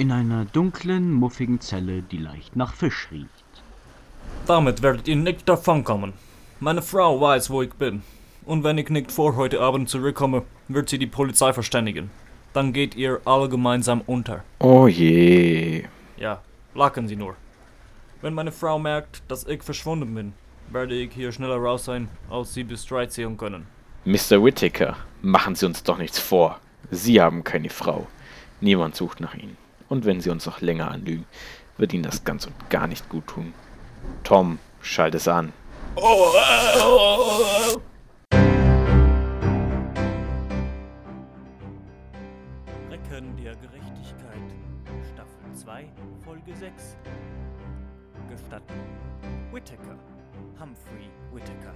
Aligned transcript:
In 0.00 0.12
einer 0.12 0.46
dunklen, 0.46 1.12
muffigen 1.12 1.60
Zelle, 1.60 2.00
die 2.00 2.16
leicht 2.16 2.56
nach 2.56 2.72
Fisch 2.72 3.08
riecht. 3.12 3.28
Damit 4.46 4.80
werdet 4.80 5.06
ihr 5.08 5.16
nicht 5.16 5.46
davonkommen. 5.46 6.14
Meine 6.58 6.80
Frau 6.80 7.20
weiß, 7.20 7.50
wo 7.50 7.60
ich 7.60 7.74
bin. 7.74 8.02
Und 8.46 8.64
wenn 8.64 8.78
ich 8.78 8.88
nicht 8.88 9.12
vor 9.12 9.36
heute 9.36 9.60
Abend 9.60 9.90
zurückkomme, 9.90 10.44
wird 10.68 10.88
sie 10.88 10.98
die 10.98 11.06
Polizei 11.06 11.52
verständigen. 11.52 12.10
Dann 12.54 12.72
geht 12.72 12.94
ihr 12.94 13.20
alle 13.26 13.50
gemeinsam 13.50 14.00
unter. 14.06 14.42
Oh 14.60 14.86
je. 14.86 15.84
Ja, 16.16 16.40
lachen 16.74 17.06
Sie 17.06 17.16
nur. 17.16 17.36
Wenn 18.22 18.32
meine 18.32 18.52
Frau 18.52 18.78
merkt, 18.78 19.22
dass 19.28 19.46
ich 19.46 19.62
verschwunden 19.62 20.14
bin, 20.14 20.32
werde 20.70 20.94
ich 20.94 21.12
hier 21.12 21.30
schneller 21.30 21.58
raus 21.58 21.84
sein, 21.84 22.08
als 22.30 22.54
Sie 22.54 22.64
bis 22.64 22.86
drei 22.86 23.04
zählen 23.04 23.36
können. 23.36 23.66
Mr. 24.06 24.42
Whittaker, 24.42 24.96
machen 25.20 25.56
Sie 25.56 25.66
uns 25.66 25.82
doch 25.82 25.98
nichts 25.98 26.18
vor. 26.18 26.58
Sie 26.90 27.20
haben 27.20 27.44
keine 27.44 27.68
Frau. 27.68 28.06
Niemand 28.62 28.96
sucht 28.96 29.20
nach 29.20 29.34
Ihnen. 29.34 29.59
Und 29.90 30.06
wenn 30.06 30.20
Sie 30.20 30.30
uns 30.30 30.46
noch 30.46 30.60
länger 30.60 30.88
anlügen, 30.90 31.26
wird 31.76 31.92
Ihnen 31.92 32.04
das 32.04 32.22
ganz 32.22 32.46
und 32.46 32.70
gar 32.70 32.86
nicht 32.86 33.08
gut 33.08 33.26
tun. 33.26 33.52
Tom, 34.22 34.60
schalt 34.80 35.16
es 35.16 35.26
an. 35.26 35.52
Recken 42.88 43.36
der 43.36 43.56
Gerechtigkeit, 43.56 44.54
Staffel 45.12 45.54
2, 45.54 45.88
Folge 46.24 46.54
6. 46.54 46.96
Gestatten. 48.28 48.74
Whittaker. 49.50 49.98
Humphrey 50.60 51.10
Whittaker. 51.32 51.74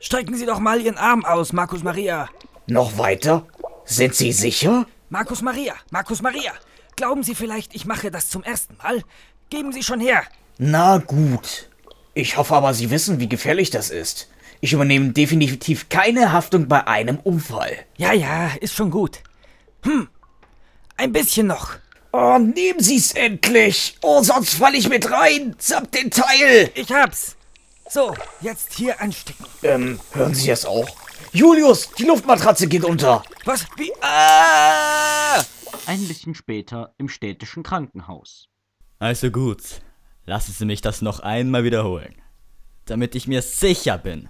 Strecken 0.00 0.36
Sie 0.36 0.46
doch 0.46 0.60
mal 0.60 0.80
Ihren 0.80 0.96
Arm 0.96 1.24
aus, 1.24 1.52
Markus 1.52 1.82
Maria. 1.82 2.28
Noch 2.66 2.98
weiter? 2.98 3.46
Sind 3.84 4.14
Sie 4.14 4.32
sicher? 4.32 4.86
Markus 5.10 5.42
Maria, 5.42 5.74
Markus 5.90 6.22
Maria. 6.22 6.52
Glauben 6.96 7.22
Sie 7.22 7.34
vielleicht, 7.34 7.74
ich 7.74 7.84
mache 7.84 8.10
das 8.10 8.28
zum 8.28 8.42
ersten 8.42 8.76
Mal? 8.76 9.02
Geben 9.50 9.72
Sie 9.72 9.82
schon 9.82 10.00
her. 10.00 10.22
Na 10.58 10.98
gut. 10.98 11.68
Ich 12.14 12.36
hoffe 12.36 12.54
aber, 12.54 12.74
Sie 12.74 12.90
wissen, 12.90 13.18
wie 13.18 13.28
gefährlich 13.28 13.70
das 13.70 13.90
ist. 13.90 14.28
Ich 14.60 14.72
übernehme 14.72 15.10
definitiv 15.10 15.88
keine 15.88 16.32
Haftung 16.32 16.68
bei 16.68 16.86
einem 16.86 17.18
Unfall. 17.18 17.76
Ja, 17.96 18.12
ja, 18.12 18.50
ist 18.60 18.74
schon 18.74 18.90
gut. 18.90 19.20
Hm, 19.84 20.08
ein 20.96 21.12
bisschen 21.12 21.46
noch. 21.46 21.76
Oh, 22.12 22.38
nehmen 22.38 22.80
Sie's 22.80 23.12
endlich! 23.12 23.96
Oh, 24.02 24.22
sonst 24.22 24.54
fall 24.54 24.74
ich 24.74 24.88
mit 24.88 25.10
rein! 25.10 25.54
Samt 25.58 25.94
den 25.94 26.10
Teil! 26.10 26.70
Ich 26.74 26.90
hab's. 26.90 27.36
So, 27.90 28.14
jetzt 28.42 28.74
hier 28.74 29.00
anstecken. 29.00 29.46
Ähm, 29.62 29.98
hören 30.12 30.34
Sie 30.34 30.48
das 30.48 30.66
auch? 30.66 30.86
Julius, 31.32 31.90
die 31.92 32.04
Luftmatratze 32.04 32.68
geht 32.68 32.84
unter! 32.84 33.22
Was? 33.46 33.66
Wie? 33.76 33.90
Ah! 34.02 35.42
Ein 35.86 36.06
bisschen 36.06 36.34
später 36.34 36.94
im 36.98 37.08
städtischen 37.08 37.62
Krankenhaus. 37.62 38.48
Also 38.98 39.30
gut, 39.30 39.80
lassen 40.26 40.52
Sie 40.52 40.66
mich 40.66 40.82
das 40.82 41.00
noch 41.00 41.20
einmal 41.20 41.64
wiederholen, 41.64 42.14
damit 42.84 43.14
ich 43.14 43.26
mir 43.26 43.40
sicher 43.40 43.96
bin, 43.96 44.28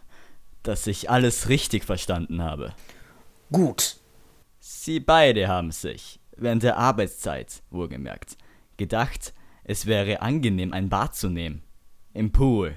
dass 0.63 0.87
ich 0.87 1.11
alles 1.11 1.49
richtig 1.49 1.85
verstanden 1.85 2.43
habe. 2.43 2.75
Gut. 3.51 3.97
Sie 4.61 5.01
beide 5.01 5.49
haben 5.49 5.73
sich, 5.73 6.21
während 6.37 6.63
der 6.63 6.77
Arbeitszeit, 6.77 7.63
wohlgemerkt, 7.71 8.37
gedacht, 8.77 9.35
es 9.65 9.87
wäre 9.87 10.23
angenehm, 10.23 10.73
ein 10.73 10.89
Bad 10.89 11.17
zu 11.17 11.29
nehmen. 11.29 11.65
Im 12.13 12.31
Pool, 12.31 12.77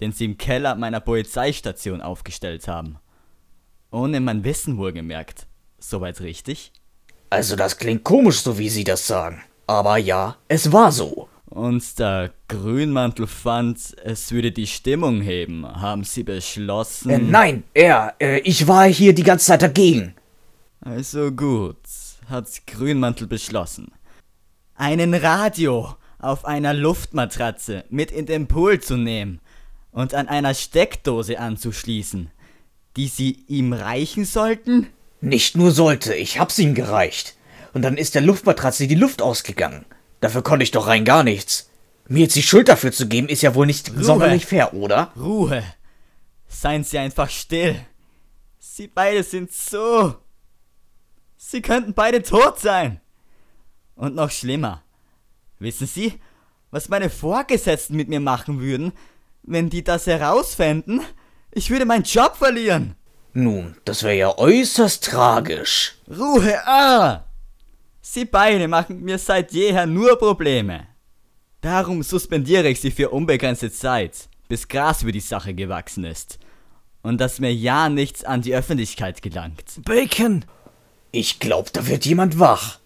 den 0.00 0.12
sie 0.12 0.26
im 0.26 0.38
Keller 0.38 0.74
meiner 0.74 1.00
Polizeistation 1.00 2.00
aufgestellt 2.00 2.68
haben. 2.68 2.98
Ohne 3.90 4.20
mein 4.20 4.44
Wissen 4.44 4.76
wohlgemerkt. 4.76 5.46
Soweit 5.78 6.20
richtig? 6.20 6.72
Also 7.30 7.56
das 7.56 7.78
klingt 7.78 8.04
komisch, 8.04 8.40
so 8.40 8.58
wie 8.58 8.68
Sie 8.68 8.84
das 8.84 9.06
sagen. 9.06 9.42
Aber 9.66 9.96
ja, 9.96 10.36
es 10.48 10.72
war 10.72 10.92
so. 10.92 11.28
Und 11.46 11.98
da 11.98 12.28
Grünmantel 12.48 13.26
fand, 13.26 13.96
es 14.04 14.30
würde 14.32 14.52
die 14.52 14.66
Stimmung 14.66 15.20
heben, 15.20 15.66
haben 15.66 16.04
sie 16.04 16.22
beschlossen. 16.22 17.10
Äh, 17.10 17.18
nein, 17.18 17.62
er, 17.72 18.14
äh, 18.20 18.40
ich 18.40 18.66
war 18.66 18.86
hier 18.86 19.14
die 19.14 19.22
ganze 19.22 19.46
Zeit 19.46 19.62
dagegen. 19.62 20.14
Also 20.80 21.32
gut, 21.32 21.78
hat 22.28 22.48
Grünmantel 22.66 23.26
beschlossen. 23.26 23.92
Einen 24.74 25.14
Radio 25.14 25.94
auf 26.18 26.44
einer 26.44 26.74
Luftmatratze 26.74 27.84
mit 27.90 28.10
in 28.10 28.26
den 28.26 28.48
Pool 28.48 28.80
zu 28.80 28.96
nehmen 28.96 29.40
und 29.96 30.12
an 30.12 30.28
einer 30.28 30.52
Steckdose 30.52 31.40
anzuschließen, 31.40 32.30
die 32.98 33.08
sie 33.08 33.44
ihm 33.48 33.72
reichen 33.72 34.26
sollten? 34.26 34.88
Nicht 35.22 35.56
nur 35.56 35.70
sollte, 35.70 36.14
ich 36.14 36.38
hab's 36.38 36.58
ihm 36.58 36.74
gereicht. 36.74 37.34
Und 37.72 37.80
dann 37.80 37.96
ist 37.96 38.14
der 38.14 38.20
Luftmatratze 38.20 38.86
die 38.86 38.94
Luft 38.94 39.22
ausgegangen. 39.22 39.86
Dafür 40.20 40.42
konnte 40.42 40.64
ich 40.64 40.70
doch 40.70 40.86
rein 40.86 41.06
gar 41.06 41.24
nichts. 41.24 41.70
Mir 42.08 42.24
jetzt 42.24 42.36
die 42.36 42.42
Schuld 42.42 42.68
dafür 42.68 42.92
zu 42.92 43.08
geben, 43.08 43.30
ist 43.30 43.40
ja 43.40 43.54
wohl 43.54 43.64
nicht 43.64 43.90
sonderlich 43.96 44.44
fair, 44.44 44.74
oder? 44.74 45.12
Ruhe! 45.16 45.64
Seien 46.46 46.84
Sie 46.84 46.98
einfach 46.98 47.30
still! 47.30 47.80
Sie 48.58 48.88
beide 48.88 49.22
sind 49.22 49.50
so. 49.50 50.16
Sie 51.38 51.62
könnten 51.62 51.94
beide 51.94 52.22
tot 52.22 52.60
sein! 52.60 53.00
Und 53.94 54.14
noch 54.14 54.30
schlimmer. 54.30 54.82
Wissen 55.58 55.86
Sie, 55.86 56.20
was 56.70 56.90
meine 56.90 57.08
Vorgesetzten 57.08 57.96
mit 57.96 58.10
mir 58.10 58.20
machen 58.20 58.60
würden, 58.60 58.92
wenn 59.46 59.70
die 59.70 59.84
das 59.84 60.06
herausfänden? 60.06 61.00
Ich 61.52 61.70
würde 61.70 61.86
meinen 61.86 62.04
Job 62.04 62.36
verlieren! 62.36 62.96
Nun, 63.32 63.76
das 63.84 64.02
wäre 64.02 64.16
ja 64.16 64.38
äußerst 64.38 65.04
tragisch. 65.04 65.96
Ruhe, 66.08 66.66
ah! 66.66 67.24
Sie 68.00 68.24
beide 68.24 68.68
machen 68.68 69.02
mir 69.02 69.18
seit 69.18 69.52
jeher 69.52 69.86
nur 69.86 70.18
Probleme. 70.18 70.86
Darum 71.60 72.02
suspendiere 72.02 72.68
ich 72.68 72.80
sie 72.80 72.90
für 72.90 73.10
unbegrenzte 73.10 73.70
Zeit, 73.72 74.28
bis 74.48 74.68
Gras 74.68 75.02
über 75.02 75.12
die 75.12 75.20
Sache 75.20 75.54
gewachsen 75.54 76.04
ist. 76.04 76.38
Und 77.02 77.20
dass 77.20 77.40
mir 77.40 77.52
ja 77.52 77.88
nichts 77.88 78.24
an 78.24 78.42
die 78.42 78.54
Öffentlichkeit 78.54 79.22
gelangt. 79.22 79.80
Bacon! 79.84 80.44
Ich 81.12 81.38
glaub, 81.38 81.72
da 81.72 81.86
wird 81.86 82.06
jemand 82.06 82.38
wach. 82.38 82.78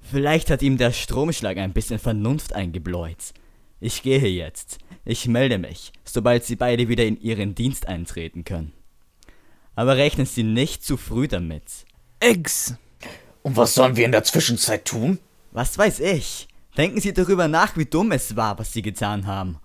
Vielleicht 0.00 0.50
hat 0.50 0.62
ihm 0.62 0.76
der 0.76 0.92
Stromschlag 0.92 1.56
ein 1.56 1.72
bisschen 1.72 1.98
Vernunft 1.98 2.52
eingebläut. 2.52 3.32
Ich 3.80 4.02
gehe 4.02 4.26
jetzt. 4.26 4.78
Ich 5.04 5.28
melde 5.28 5.58
mich, 5.58 5.92
sobald 6.04 6.44
Sie 6.44 6.56
beide 6.56 6.88
wieder 6.88 7.04
in 7.04 7.20
Ihren 7.20 7.54
Dienst 7.54 7.86
eintreten 7.86 8.44
können. 8.44 8.72
Aber 9.74 9.96
rechnen 9.96 10.26
Sie 10.26 10.42
nicht 10.42 10.84
zu 10.84 10.96
früh 10.96 11.28
damit. 11.28 11.84
Eggs! 12.20 12.76
Und 13.42 13.56
was 13.56 13.74
sollen 13.74 13.96
wir 13.96 14.06
in 14.06 14.12
der 14.12 14.24
Zwischenzeit 14.24 14.86
tun? 14.86 15.18
Was 15.52 15.76
weiß 15.76 16.00
ich? 16.00 16.48
Denken 16.76 17.00
Sie 17.00 17.12
darüber 17.12 17.46
nach, 17.46 17.76
wie 17.76 17.84
dumm 17.84 18.12
es 18.12 18.36
war, 18.36 18.58
was 18.58 18.72
Sie 18.72 18.82
getan 18.82 19.26
haben. 19.26 19.58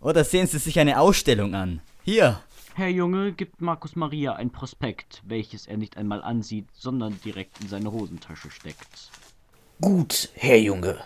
Oder 0.00 0.24
sehen 0.24 0.46
Sie 0.46 0.58
sich 0.58 0.78
eine 0.80 1.00
Ausstellung 1.00 1.54
an. 1.54 1.80
Hier. 2.02 2.40
Herr 2.74 2.88
Junge 2.88 3.32
gibt 3.32 3.60
Markus 3.60 3.96
Maria 3.96 4.34
ein 4.34 4.50
Prospekt, 4.50 5.22
welches 5.24 5.66
er 5.66 5.76
nicht 5.76 5.96
einmal 5.96 6.22
ansieht, 6.22 6.66
sondern 6.72 7.20
direkt 7.24 7.60
in 7.60 7.68
seine 7.68 7.92
Hosentasche 7.92 8.50
steckt. 8.50 9.10
Gut, 9.80 10.30
Herr 10.34 10.58
Junge. 10.58 10.98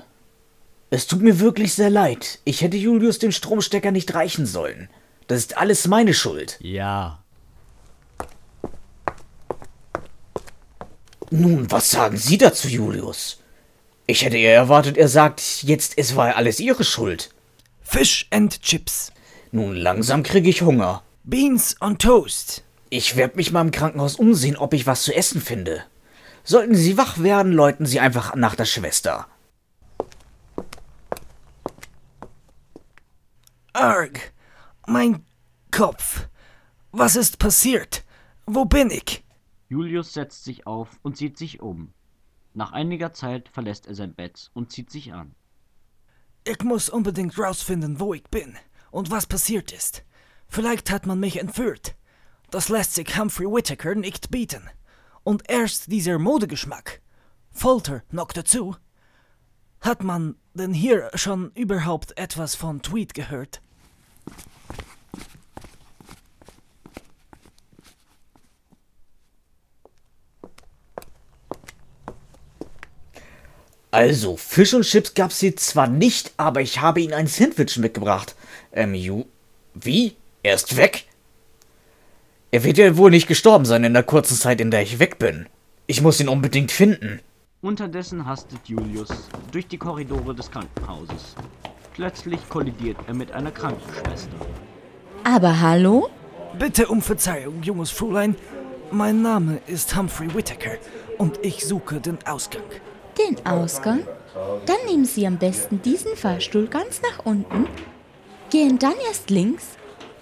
Es 0.90 1.06
tut 1.06 1.20
mir 1.20 1.40
wirklich 1.40 1.74
sehr 1.74 1.90
leid. 1.90 2.38
Ich 2.44 2.62
hätte 2.62 2.76
Julius 2.76 3.18
den 3.18 3.32
Stromstecker 3.32 3.90
nicht 3.90 4.14
reichen 4.14 4.46
sollen. 4.46 4.88
Das 5.26 5.38
ist 5.38 5.56
alles 5.56 5.88
meine 5.88 6.14
Schuld. 6.14 6.58
Ja. 6.60 7.22
Nun, 11.30 11.70
was 11.70 11.90
sagen 11.90 12.16
Sie 12.16 12.38
dazu, 12.38 12.68
Julius? 12.68 13.42
Ich 14.06 14.24
hätte 14.24 14.36
eher 14.36 14.54
erwartet, 14.54 14.96
er 14.96 15.08
sagt 15.08 15.64
jetzt, 15.64 15.94
es 15.96 16.14
war 16.14 16.36
alles 16.36 16.60
Ihre 16.60 16.84
Schuld. 16.84 17.30
Fish 17.82 18.28
and 18.30 18.62
Chips. 18.62 19.12
Nun, 19.50 19.74
langsam 19.74 20.22
kriege 20.22 20.48
ich 20.48 20.62
Hunger. 20.62 21.02
Beans 21.24 21.76
on 21.80 21.98
Toast. 21.98 22.62
Ich 22.88 23.16
werde 23.16 23.36
mich 23.36 23.50
mal 23.50 23.62
im 23.62 23.72
Krankenhaus 23.72 24.14
umsehen, 24.14 24.56
ob 24.56 24.72
ich 24.72 24.86
was 24.86 25.02
zu 25.02 25.12
essen 25.12 25.40
finde. 25.40 25.82
Sollten 26.44 26.76
Sie 26.76 26.96
wach 26.96 27.20
werden, 27.20 27.50
läuten 27.50 27.86
Sie 27.86 27.98
einfach 27.98 28.36
nach 28.36 28.54
der 28.54 28.64
Schwester. 28.64 29.26
Arg! 33.76 34.32
Mein 34.86 35.26
Kopf! 35.70 36.30
Was 36.92 37.14
ist 37.14 37.38
passiert? 37.38 38.06
Wo 38.46 38.64
bin 38.64 38.90
ich? 38.90 39.22
Julius 39.68 40.14
setzt 40.14 40.44
sich 40.44 40.66
auf 40.66 40.98
und 41.02 41.18
sieht 41.18 41.36
sich 41.36 41.60
um. 41.60 41.92
Nach 42.54 42.72
einiger 42.72 43.12
Zeit 43.12 43.50
verlässt 43.50 43.86
er 43.86 43.94
sein 43.94 44.14
Bett 44.14 44.50
und 44.54 44.72
zieht 44.72 44.90
sich 44.90 45.12
an. 45.12 45.34
Ich 46.44 46.62
muss 46.62 46.88
unbedingt 46.88 47.38
rausfinden, 47.38 48.00
wo 48.00 48.14
ich 48.14 48.24
bin 48.24 48.56
und 48.92 49.10
was 49.10 49.26
passiert 49.26 49.72
ist. 49.72 50.04
Vielleicht 50.48 50.90
hat 50.90 51.04
man 51.04 51.20
mich 51.20 51.38
entführt. 51.38 51.96
Das 52.48 52.70
lässt 52.70 52.94
sich 52.94 53.18
Humphrey 53.18 53.46
Whittaker 53.46 53.94
nicht 53.94 54.30
bieten. 54.30 54.70
Und 55.22 55.50
erst 55.50 55.92
dieser 55.92 56.18
Modegeschmack. 56.18 57.02
Folter 57.50 58.04
noch 58.10 58.32
dazu. 58.32 58.74
Hat 59.82 60.02
man 60.02 60.36
denn 60.54 60.72
hier 60.72 61.10
schon 61.12 61.50
überhaupt 61.50 62.16
etwas 62.16 62.54
von 62.54 62.80
Tweet 62.80 63.12
gehört? 63.12 63.60
Also, 73.96 74.36
Fisch 74.36 74.74
und 74.74 74.82
Chips 74.82 75.14
gab's 75.14 75.40
hier 75.40 75.56
zwar 75.56 75.86
nicht, 75.86 76.32
aber 76.36 76.60
ich 76.60 76.82
habe 76.82 77.00
Ihnen 77.00 77.14
ein 77.14 77.28
Sandwich 77.28 77.78
mitgebracht. 77.78 78.34
Ähm, 78.72 78.92
Ju. 78.92 79.24
Wie? 79.72 80.16
Er 80.42 80.54
ist 80.54 80.76
weg? 80.76 81.06
Er 82.50 82.62
wird 82.62 82.76
ja 82.76 82.96
wohl 82.98 83.10
nicht 83.10 83.26
gestorben 83.26 83.64
sein 83.64 83.84
in 83.84 83.94
der 83.94 84.02
kurzen 84.02 84.36
Zeit, 84.36 84.60
in 84.60 84.70
der 84.70 84.82
ich 84.82 84.98
weg 84.98 85.18
bin. 85.18 85.46
Ich 85.86 86.02
muss 86.02 86.20
ihn 86.20 86.28
unbedingt 86.28 86.72
finden. 86.72 87.20
Unterdessen 87.62 88.26
hastet 88.26 88.68
Julius 88.68 89.08
durch 89.50 89.66
die 89.66 89.78
Korridore 89.78 90.34
des 90.34 90.50
Krankenhauses. 90.50 91.34
Plötzlich 91.96 92.46
kollidiert 92.50 92.98
er 93.06 93.14
mit 93.14 93.32
einer 93.32 93.50
Krankenschwester. 93.50 94.36
Aber 95.24 95.60
hallo? 95.62 96.10
Bitte 96.58 96.88
um 96.88 97.00
Verzeihung, 97.00 97.62
junges 97.62 97.90
Fräulein. 97.90 98.36
Mein 98.90 99.22
Name 99.22 99.60
ist 99.66 99.96
Humphrey 99.96 100.32
Whittaker 100.34 100.76
und 101.16 101.38
ich 101.42 101.64
suche 101.64 101.98
den 101.98 102.18
Ausgang. 102.26 102.62
Den 103.18 103.44
Ausgang? 103.46 104.06
Dann 104.66 104.76
nehmen 104.86 105.06
Sie 105.06 105.26
am 105.26 105.38
besten 105.38 105.80
diesen 105.80 106.14
Fahrstuhl 106.16 106.66
ganz 106.66 107.00
nach 107.00 107.24
unten, 107.24 107.66
gehen 108.50 108.78
dann 108.78 108.94
erst 109.08 109.30
links, 109.30 109.64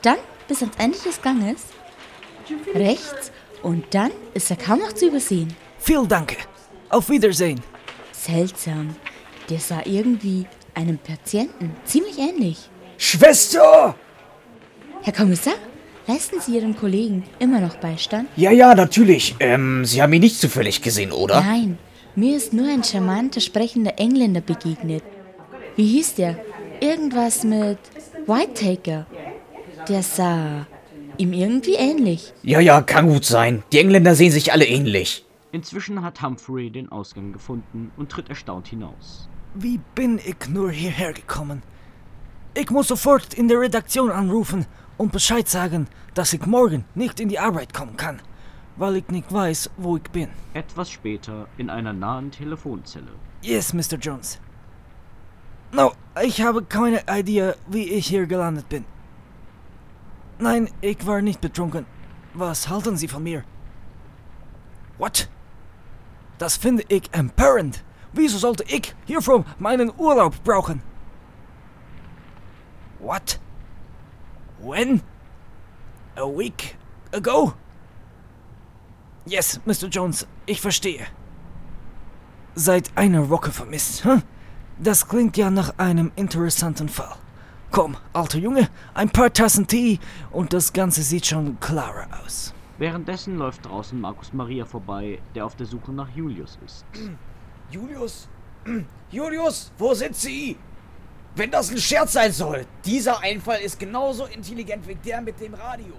dann 0.03 0.19
bis 0.47 0.63
ans 0.63 0.77
Ende 0.79 0.99
des 0.99 1.21
Ganges, 1.23 1.63
rechts 2.73 3.33
und 3.65 3.93
dann 3.93 4.13
ist 4.35 4.49
er 4.49 4.57
kaum 4.57 4.79
noch 4.79 4.93
zu 4.93 5.09
übersehen. 5.09 5.53
Vielen 5.79 6.07
Dank. 6.07 6.37
Auf 6.89 7.09
Wiedersehen. 7.11 7.61
Seltsam. 8.13 8.95
Der 9.51 9.59
sah 9.59 9.83
irgendwie 9.85 10.47
einem 10.75 10.99
Patienten 10.99 11.71
ziemlich 11.85 12.19
ähnlich. 12.19 12.69
Schwester! 12.97 13.95
Herr 15.03 15.13
Kommissar, 15.13 15.55
leisten 16.07 16.41
Sie 16.41 16.57
Ihrem 16.57 16.77
Kollegen 16.77 17.25
immer 17.39 17.61
noch 17.61 17.77
Beistand? 17.77 18.29
Ja, 18.37 18.51
ja, 18.51 18.75
natürlich. 18.75 19.35
Ähm, 19.41 19.85
Sie 19.85 20.01
haben 20.01 20.13
ihn 20.13 20.21
nicht 20.21 20.41
zufällig 20.41 20.81
gesehen, 20.83 21.13
oder? 21.13 21.41
Nein, 21.41 21.79
mir 22.17 22.37
ist 22.37 22.53
nur 22.53 22.69
ein 22.69 22.85
charmanter 22.85 23.41
sprechender 23.41 23.99
Engländer 23.99 24.41
begegnet. 24.41 25.03
Wie 25.77 25.87
hieß 25.87 26.15
der? 26.15 26.39
Irgendwas 26.81 27.45
mit 27.45 27.79
Whitaker. 28.27 29.07
Der 29.89 30.03
sah 30.03 30.67
ihm 31.19 31.33
irgendwie 31.33 31.75
ähnlich. 31.75 32.33
Ja, 32.43 32.61
ja, 32.61 32.81
kann 32.83 33.09
gut 33.09 33.25
sein. 33.25 33.63
Die 33.73 33.79
Engländer 33.79 34.15
sehen 34.15 34.33
sich 34.33 34.53
alle 34.53 34.67
ähnlich. 34.67 35.25
Inzwischen 35.53 36.03
hat 36.03 36.23
Humphrey 36.23 36.71
den 36.71 36.91
Ausgang 36.91 37.33
gefunden 37.33 37.93
und 37.97 38.11
tritt 38.11 38.29
erstaunt 38.29 38.69
hinaus. 38.69 39.29
Wie 39.55 39.81
bin 39.95 40.19
ich 40.19 40.49
nur 40.49 40.73
hierher 40.73 41.13
gekommen? 41.13 41.63
Ich 42.55 42.71
muss 42.71 42.89
sofort 42.89 43.35
in 43.35 43.47
der 43.47 43.61
Redaktion 43.61 44.11
anrufen 44.11 44.67
und 44.97 45.13
Bescheid 45.13 45.49
sagen, 45.49 45.87
dass 46.15 46.33
ich 46.33 46.45
morgen 46.45 46.85
nicht 46.97 47.21
in 47.21 47.29
die 47.29 47.39
Arbeit 47.39 47.73
kommen 47.73 47.97
kann, 47.97 48.21
weil 48.77 48.97
ich 48.97 49.09
nicht 49.09 49.33
weiß, 49.33 49.71
wo 49.77 49.97
ich 49.97 50.11
bin. 50.11 50.29
Etwas 50.55 50.91
später 50.91 51.47
in 51.57 51.71
einer 51.71 51.93
nahen 51.93 52.33
Telefonzelle. 52.33 53.13
Yes, 53.43 53.73
Mr. 53.73 53.97
Jones. 54.01 54.41
No, 55.71 55.93
ich 56.21 56.43
habe 56.43 56.65
keine 56.65 57.03
Idee, 57.09 57.55
wie 57.69 57.91
ich 57.91 58.09
hier 58.09 58.27
gelandet 58.27 58.69
bin. 58.69 58.85
Nein, 60.41 60.69
ich 60.81 61.07
war 61.07 61.23
nicht 61.23 61.41
betrunken. 61.41 61.87
Was 62.35 62.69
halten 62.69 62.97
Sie 62.97 63.07
von 63.09 63.23
mir? 63.23 63.45
What? 64.99 65.29
Das 66.39 66.57
finde 66.57 66.85
ich 66.89 67.13
empörend. 67.13 67.85
Wieso 68.15 68.39
sollte 68.39 68.65
ich 68.69 68.95
hierfür 69.07 69.45
meinen 69.59 69.93
Urlaub 69.99 70.43
brauchen? 70.45 70.81
What? 73.01 73.41
When? 74.61 75.03
A 76.17 76.23
week 76.23 76.77
ago? 77.13 77.55
Yes, 79.27 79.61
Mr. 79.65 79.89
Jones, 79.89 80.27
ich 80.47 80.61
verstehe. 80.61 81.07
Seit 82.55 82.97
einer 82.97 83.29
Woche 83.31 83.51
vermisst, 83.51 84.05
hm? 84.05 84.23
Das 84.79 85.09
klingt 85.09 85.37
ja 85.37 85.51
nach 85.51 85.79
einem 85.79 86.13
interessanten 86.15 86.89
Fall. 86.89 87.17
Komm, 87.73 87.97
alter 88.13 88.39
Junge, 88.39 88.69
ein 88.95 89.11
paar 89.11 89.33
Tassen 89.33 89.67
Tee 89.67 89.99
und 90.31 90.53
das 90.53 90.73
Ganze 90.73 91.03
sieht 91.03 91.27
schon 91.27 91.59
klarer 91.59 92.07
aus. 92.25 92.55
Währenddessen 92.79 93.39
läuft 93.39 93.67
draußen 93.67 94.01
Markus 94.01 94.33
Maria 94.33 94.65
vorbei, 94.65 95.21
der 95.35 95.47
auf 95.47 95.57
der 95.57 95.67
Suche 95.67 95.93
nach 95.93 96.09
Julius 96.15 96.59
ist. 96.65 96.85
Julius? 97.71 98.29
Julius, 99.11 99.73
wo 99.79 99.95
sind 99.95 100.17
Sie? 100.17 100.57
Wenn 101.37 101.51
das 101.51 101.71
ein 101.71 101.79
Scherz 101.79 102.13
sein 102.13 102.33
soll, 102.33 102.65
dieser 102.85 103.21
Einfall 103.21 103.61
ist 103.61 103.79
genauso 103.79 104.27
intelligent 104.27 104.87
wie 104.87 104.95
der 104.95 105.21
mit 105.21 105.41
dem 105.41 105.55
Radio. 105.55 105.95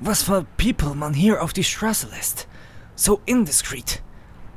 Was 0.00 0.22
für 0.22 0.46
People 0.56 0.94
man 0.94 1.12
hier 1.12 1.42
auf 1.42 1.52
die 1.52 1.64
Straße 1.64 2.08
lässt. 2.10 2.46
So 2.94 3.20
indiskret. 3.26 4.02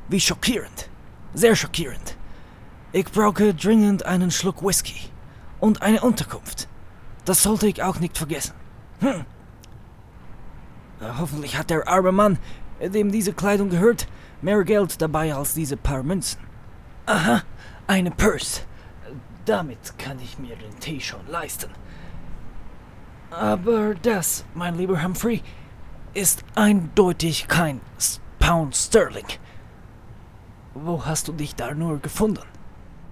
Wie 0.08 0.20
schockierend. 0.20 0.88
Sehr 1.34 1.56
schockierend. 1.56 2.16
Ich 2.92 3.06
brauche 3.06 3.54
dringend 3.54 4.04
einen 4.06 4.30
Schluck 4.30 4.64
Whisky. 4.64 5.10
Und 5.58 5.82
eine 5.82 6.02
Unterkunft. 6.02 6.68
Das 7.24 7.42
sollte 7.42 7.66
ich 7.66 7.82
auch 7.82 7.98
nicht 7.98 8.18
vergessen. 8.18 8.54
Hm. 9.00 9.24
Äh, 11.00 11.04
Hoffentlich 11.18 11.56
hat 11.56 11.70
der 11.70 11.86
arme 11.88 12.12
Mann, 12.12 12.38
dem 12.80 13.10
diese 13.10 13.32
Kleidung 13.32 13.70
gehört, 13.70 14.06
mehr 14.42 14.62
Geld 14.64 15.00
dabei 15.00 15.34
als 15.34 15.54
diese 15.54 15.76
paar 15.76 16.02
Münzen. 16.02 16.40
Aha, 17.06 17.42
eine 17.86 18.10
Purse. 18.10 18.62
Damit 19.44 19.98
kann 19.98 20.18
ich 20.20 20.38
mir 20.38 20.56
den 20.56 20.78
Tee 20.78 21.00
schon 21.00 21.26
leisten. 21.28 21.70
Aber 23.30 23.94
das, 23.94 24.44
mein 24.54 24.76
lieber 24.76 25.02
Humphrey, 25.02 25.42
ist 26.14 26.44
eindeutig 26.54 27.48
kein 27.48 27.80
Pound 28.38 28.76
Sterling. 28.76 29.26
Wo 30.74 31.04
hast 31.04 31.28
du 31.28 31.32
dich 31.32 31.54
da 31.54 31.74
nur 31.74 31.98
gefunden? 31.98 32.42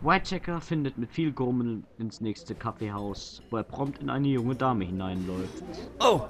Whitechecker 0.03 0.61
findet 0.61 0.97
mit 0.97 1.13
viel 1.13 1.31
Grummeln 1.33 1.85
ins 1.99 2.21
nächste 2.21 2.55
Kaffeehaus, 2.55 3.43
wo 3.51 3.59
er 3.59 3.65
prompt 3.65 4.01
in 4.01 4.09
eine 4.09 4.29
junge 4.29 4.55
Dame 4.55 4.85
hineinläuft. 4.87 5.63
Oh, 5.99 6.23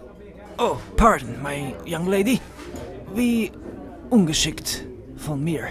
oh, 0.59 0.77
pardon, 0.97 1.41
my 1.43 1.75
young 1.87 2.07
lady. 2.09 2.41
Wie 3.15 3.53
ungeschickt 4.11 4.85
von 5.17 5.43
mir. 5.43 5.69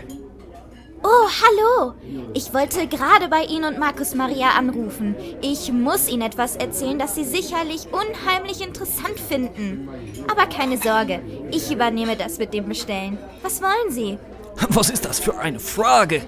Oh, 1.02 1.08
hallo! 1.08 1.94
Ich 2.34 2.54
wollte 2.54 2.86
gerade 2.88 3.30
bei 3.30 3.44
Ihnen 3.44 3.64
und 3.64 3.80
Markus 3.80 4.16
Maria 4.16 4.50
anrufen. 4.58 5.16
Ich 5.42 5.72
muss 5.72 6.10
Ihnen 6.10 6.24
etwas 6.24 6.58
erzählen, 6.58 7.00
das 7.00 7.16
Sie 7.16 7.24
sicherlich 7.24 7.88
unheimlich 7.92 8.62
interessant 8.66 9.18
finden. 9.18 9.88
Aber 10.30 10.46
keine 10.46 10.78
Sorge, 10.78 11.22
ich 11.52 11.72
übernehme 11.72 12.18
das 12.18 12.38
mit 12.38 12.54
dem 12.54 12.68
Bestellen. 12.68 13.18
Was 13.44 13.62
wollen 13.62 13.92
Sie? 13.92 14.18
Was 14.70 14.90
ist 14.90 15.06
das 15.06 15.20
für 15.20 15.38
eine 15.38 15.60
Frage? 15.60 16.22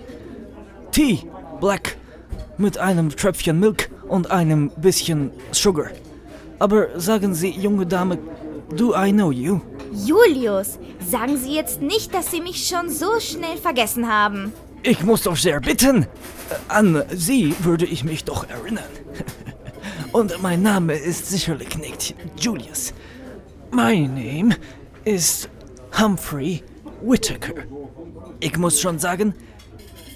Tee, 0.91 1.19
Black, 1.59 1.97
mit 2.57 2.77
einem 2.77 3.09
Tröpfchen 3.09 3.59
Milk 3.59 3.89
und 4.07 4.31
einem 4.31 4.71
bisschen 4.77 5.31
Sugar. 5.51 5.89
Aber 6.59 6.97
sagen 6.99 7.33
Sie, 7.33 7.49
junge 7.49 7.85
Dame, 7.85 8.17
do 8.73 8.93
I 8.95 9.11
know 9.11 9.31
you? 9.31 9.59
Julius, 9.91 10.79
sagen 11.09 11.37
Sie 11.37 11.53
jetzt 11.53 11.81
nicht, 11.81 12.13
dass 12.13 12.31
Sie 12.31 12.41
mich 12.41 12.67
schon 12.67 12.89
so 12.89 13.19
schnell 13.19 13.57
vergessen 13.57 14.07
haben. 14.07 14.53
Ich 14.83 15.03
muss 15.03 15.23
doch 15.23 15.35
sehr 15.35 15.59
bitten. 15.59 16.07
An 16.67 17.03
Sie 17.13 17.53
würde 17.59 17.85
ich 17.85 18.03
mich 18.03 18.23
doch 18.23 18.49
erinnern. 18.49 18.89
Und 20.13 20.41
mein 20.41 20.61
Name 20.61 20.93
ist 20.93 21.29
sicherlich 21.29 21.77
nicht 21.77 22.15
Julius. 22.37 22.93
My 23.71 24.07
name 24.07 24.55
ist 25.03 25.49
Humphrey 25.97 26.63
Whittaker. 27.01 27.63
Ich 28.39 28.57
muss 28.57 28.79
schon 28.79 28.97
sagen, 28.97 29.33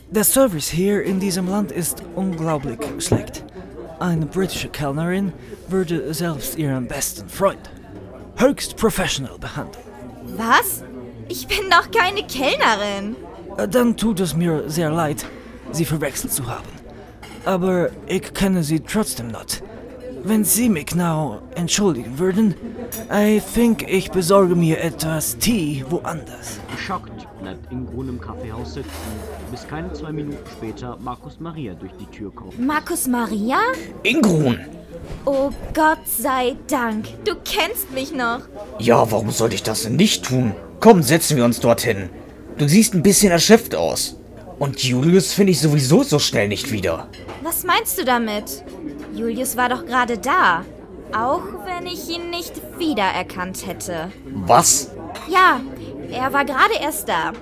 der 0.09 0.23
Service 0.23 0.69
hier 0.69 1.03
in 1.03 1.19
diesem 1.19 1.49
Land 1.49 1.71
ist 1.71 2.01
unglaublich 2.15 2.79
schlecht. 2.99 3.43
Eine 3.99 4.25
britische 4.25 4.69
Kellnerin 4.69 5.33
würde 5.67 6.13
selbst 6.13 6.57
ihren 6.57 6.87
besten 6.87 7.27
Freund 7.29 7.69
höchst 8.37 8.77
professional 8.77 9.37
behandeln. 9.39 9.83
Was? 10.37 10.83
Ich 11.27 11.47
bin 11.47 11.69
doch 11.69 11.89
keine 11.91 12.23
Kellnerin. 12.27 13.15
Äh, 13.57 13.67
Dann 13.67 13.95
tut 13.97 14.19
es 14.19 14.35
mir 14.35 14.69
sehr 14.69 14.89
leid, 14.91 15.25
Sie 15.71 15.85
verwechselt 15.85 16.33
zu 16.33 16.47
haben. 16.47 16.67
Aber 17.45 17.89
ich 18.07 18.33
kenne 18.33 18.63
Sie 18.63 18.79
trotzdem 18.79 19.27
nicht. 19.27 19.63
Wenn 20.23 20.43
Sie 20.43 20.69
mich 20.69 20.87
genau 20.87 21.41
entschuldigen 21.53 22.17
würden, 22.17 22.55
I 23.13 23.39
think 23.53 23.87
ich 23.87 24.09
besorge 24.09 24.55
mir 24.55 24.81
etwas 24.83 25.37
Tee 25.37 25.85
woanders. 25.89 26.59
Geschockt 26.75 27.11
bleibt 27.41 27.71
Ingrun 27.71 28.09
im 28.09 28.19
Kaffeehaus 28.19 28.73
sitzen, 28.73 28.89
bis 29.51 29.67
keine 29.67 29.93
zwei 29.93 30.11
Minuten 30.11 30.37
später 30.51 30.97
Markus 30.99 31.39
Maria 31.39 31.75
durch 31.75 31.91
die 31.99 32.07
Tür 32.07 32.33
kommt. 32.33 32.59
Markus 32.59 33.07
Maria? 33.07 33.57
Ingrun! 34.01 34.57
Oh 35.25 35.49
Gott 35.73 36.05
sei 36.05 36.55
Dank, 36.67 37.07
du 37.25 37.33
kennst 37.43 37.91
mich 37.91 38.11
noch. 38.11 38.41
Ja, 38.79 39.11
warum 39.11 39.31
sollte 39.31 39.55
ich 39.55 39.63
das 39.63 39.83
denn 39.83 39.95
nicht 39.95 40.23
tun? 40.23 40.53
Komm, 40.79 41.01
setzen 41.01 41.35
wir 41.35 41.45
uns 41.45 41.59
dorthin. 41.59 42.09
Du 42.57 42.67
siehst 42.67 42.93
ein 42.93 43.01
bisschen 43.01 43.31
erschöpft 43.31 43.73
aus. 43.75 44.17
Und 44.59 44.83
Julius 44.83 45.33
finde 45.33 45.51
ich 45.51 45.59
sowieso 45.59 46.03
so 46.03 46.19
schnell 46.19 46.47
nicht 46.47 46.71
wieder. 46.71 47.07
Was 47.41 47.63
meinst 47.63 47.97
du 47.99 48.05
damit? 48.05 48.63
Julius 49.13 49.57
war 49.57 49.69
doch 49.69 49.85
gerade 49.85 50.17
da. 50.17 50.63
Auch 51.11 51.41
wenn 51.65 51.87
ich 51.87 52.07
ihn 52.09 52.29
nicht 52.29 52.53
wiedererkannt 52.77 53.65
hätte. 53.65 54.11
Was? 54.25 54.91
Ja, 55.27 55.59
er 56.11 56.33
war 56.33 56.45
gerade 56.45 56.75
erst 56.81 57.09
da. 57.09 57.33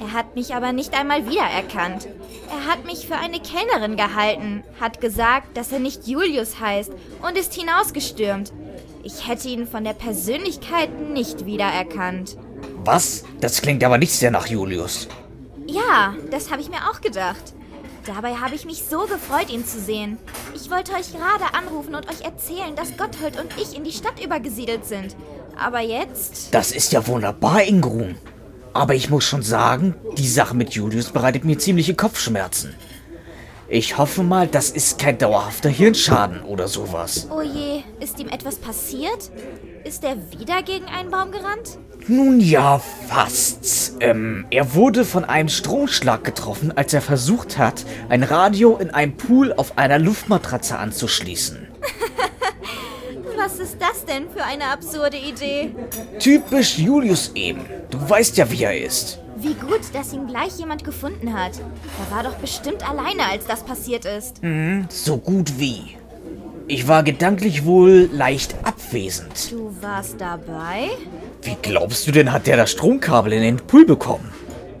Er 0.00 0.12
hat 0.12 0.34
mich 0.34 0.54
aber 0.54 0.72
nicht 0.72 0.94
einmal 0.98 1.28
wiedererkannt. 1.28 2.08
Er 2.50 2.66
hat 2.66 2.84
mich 2.84 3.06
für 3.06 3.16
eine 3.16 3.40
Kellnerin 3.40 3.96
gehalten, 3.96 4.62
hat 4.80 5.00
gesagt, 5.00 5.56
dass 5.56 5.72
er 5.72 5.80
nicht 5.80 6.06
Julius 6.06 6.60
heißt 6.60 6.92
und 7.22 7.36
ist 7.36 7.54
hinausgestürmt. 7.54 8.52
Ich 9.02 9.28
hätte 9.28 9.48
ihn 9.48 9.66
von 9.66 9.84
der 9.84 9.92
Persönlichkeit 9.92 10.90
nicht 11.10 11.46
wiedererkannt. 11.46 12.36
Was? 12.84 13.24
Das 13.40 13.62
klingt 13.62 13.82
aber 13.84 13.98
nicht 13.98 14.12
sehr 14.12 14.30
nach 14.30 14.46
Julius. 14.46 15.08
Ja, 15.66 16.14
das 16.30 16.50
habe 16.50 16.60
ich 16.60 16.70
mir 16.70 16.88
auch 16.90 17.00
gedacht. 17.00 17.54
Dabei 18.06 18.36
habe 18.36 18.54
ich 18.54 18.64
mich 18.64 18.84
so 18.88 19.00
gefreut, 19.00 19.50
ihn 19.50 19.66
zu 19.66 19.80
sehen. 19.80 20.16
Ich 20.54 20.70
wollte 20.70 20.92
euch 20.92 21.10
gerade 21.12 21.54
anrufen 21.54 21.96
und 21.96 22.08
euch 22.08 22.20
erzählen, 22.24 22.76
dass 22.76 22.96
Gotthold 22.96 23.40
und 23.40 23.50
ich 23.60 23.76
in 23.76 23.82
die 23.82 23.92
Stadt 23.92 24.24
übergesiedelt 24.24 24.86
sind. 24.86 25.16
Aber 25.58 25.80
jetzt... 25.80 26.54
Das 26.54 26.70
ist 26.70 26.92
ja 26.92 27.04
wunderbar, 27.06 27.64
Ingrun. 27.64 28.16
Aber 28.76 28.94
ich 28.94 29.08
muss 29.08 29.24
schon 29.24 29.40
sagen, 29.40 29.94
die 30.18 30.28
Sache 30.28 30.54
mit 30.54 30.74
Julius 30.74 31.10
bereitet 31.10 31.46
mir 31.46 31.58
ziemliche 31.58 31.94
Kopfschmerzen. 31.94 32.74
Ich 33.68 33.96
hoffe 33.96 34.22
mal, 34.22 34.46
das 34.46 34.68
ist 34.68 34.98
kein 34.98 35.16
dauerhafter 35.16 35.70
Hirnschaden 35.70 36.42
oder 36.42 36.68
sowas. 36.68 37.26
Oh 37.30 37.40
je, 37.40 37.80
ist 38.00 38.20
ihm 38.20 38.28
etwas 38.28 38.56
passiert? 38.56 39.30
Ist 39.82 40.04
er 40.04 40.16
wieder 40.30 40.62
gegen 40.62 40.84
einen 40.84 41.10
Baum 41.10 41.30
gerannt? 41.32 41.78
Nun 42.06 42.38
ja, 42.38 42.78
fast. 43.08 43.94
Ähm, 44.00 44.44
er 44.50 44.74
wurde 44.74 45.06
von 45.06 45.24
einem 45.24 45.48
Stromschlag 45.48 46.22
getroffen, 46.22 46.76
als 46.76 46.92
er 46.92 47.00
versucht 47.00 47.56
hat, 47.56 47.86
ein 48.10 48.24
Radio 48.24 48.76
in 48.76 48.90
einem 48.90 49.16
Pool 49.16 49.54
auf 49.54 49.78
einer 49.78 49.98
Luftmatratze 49.98 50.78
anzuschließen. 50.78 51.65
Was 53.36 53.58
ist 53.58 53.76
das 53.80 54.04
denn 54.04 54.28
für 54.30 54.42
eine 54.42 54.64
absurde 54.64 55.16
Idee? 55.16 55.74
Typisch 56.18 56.78
Julius 56.78 57.30
eben. 57.34 57.64
Du 57.90 57.98
weißt 58.08 58.36
ja, 58.38 58.50
wie 58.50 58.64
er 58.64 58.76
ist. 58.84 59.18
Wie 59.36 59.54
gut, 59.54 59.80
dass 59.92 60.12
ihn 60.12 60.26
gleich 60.26 60.58
jemand 60.58 60.82
gefunden 60.82 61.32
hat. 61.34 61.52
Er 61.58 62.16
war 62.16 62.22
doch 62.24 62.34
bestimmt 62.36 62.88
alleine, 62.88 63.24
als 63.30 63.46
das 63.46 63.62
passiert 63.62 64.04
ist. 64.04 64.40
So 64.88 65.18
gut 65.18 65.58
wie. 65.58 65.96
Ich 66.68 66.88
war 66.88 67.02
gedanklich 67.04 67.64
wohl 67.64 68.08
leicht 68.12 68.56
abwesend. 68.64 69.52
Du 69.52 69.70
warst 69.80 70.20
dabei? 70.20 70.88
Wie 71.42 71.56
glaubst 71.62 72.06
du 72.08 72.12
denn, 72.12 72.32
hat 72.32 72.46
der 72.48 72.56
das 72.56 72.72
Stromkabel 72.72 73.34
in 73.34 73.42
den 73.42 73.56
Pool 73.58 73.84
bekommen? 73.84 74.32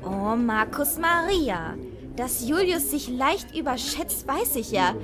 Oh, 0.04 0.34
Markus 0.34 0.98
Maria. 0.98 1.74
Dass 2.16 2.48
Julius 2.48 2.90
sich 2.90 3.08
leicht 3.08 3.54
überschätzt, 3.54 4.26
weiß 4.26 4.56
ich 4.56 4.70
ja. 4.70 4.94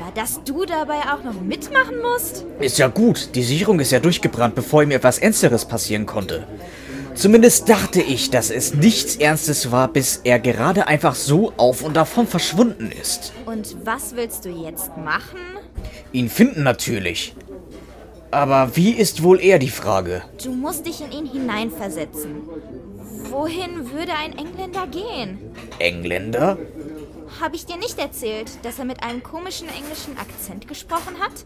Aber 0.00 0.12
dass 0.14 0.42
du 0.44 0.66
dabei 0.66 1.00
auch 1.12 1.24
noch 1.24 1.40
mitmachen 1.40 2.00
musst? 2.02 2.44
Ist 2.60 2.78
ja 2.78 2.88
gut, 2.88 3.30
die 3.34 3.42
Sicherung 3.42 3.80
ist 3.80 3.90
ja 3.90 4.00
durchgebrannt, 4.00 4.54
bevor 4.54 4.82
ihm 4.82 4.90
etwas 4.90 5.18
Ernsteres 5.18 5.64
passieren 5.64 6.04
konnte. 6.04 6.46
Zumindest 7.14 7.68
dachte 7.68 8.02
ich, 8.02 8.30
dass 8.30 8.50
es 8.50 8.74
nichts 8.74 9.16
Ernstes 9.16 9.72
war, 9.72 9.88
bis 9.88 10.20
er 10.24 10.38
gerade 10.38 10.86
einfach 10.86 11.14
so 11.14 11.52
auf 11.56 11.82
und 11.82 11.96
davon 11.96 12.26
verschwunden 12.26 12.92
ist. 12.92 13.32
Und 13.46 13.74
was 13.84 14.14
willst 14.14 14.44
du 14.44 14.50
jetzt 14.50 14.96
machen? 14.98 15.40
Ihn 16.12 16.28
finden 16.28 16.62
natürlich. 16.62 17.34
Aber 18.30 18.76
wie 18.76 18.90
ist 18.90 19.22
wohl 19.22 19.40
er 19.40 19.58
die 19.58 19.70
Frage? 19.70 20.22
Du 20.44 20.52
musst 20.52 20.86
dich 20.86 21.00
in 21.00 21.10
ihn 21.12 21.26
hineinversetzen. 21.26 22.42
Wohin 23.30 23.90
würde 23.92 24.12
ein 24.14 24.36
Engländer 24.36 24.86
gehen? 24.86 25.38
Engländer? 25.78 26.58
Habe 27.40 27.56
ich 27.56 27.66
dir 27.66 27.76
nicht 27.76 27.98
erzählt, 27.98 28.64
dass 28.64 28.78
er 28.78 28.84
mit 28.84 29.02
einem 29.02 29.22
komischen 29.22 29.68
englischen 29.68 30.16
Akzent 30.18 30.66
gesprochen 30.66 31.18
hat? 31.20 31.44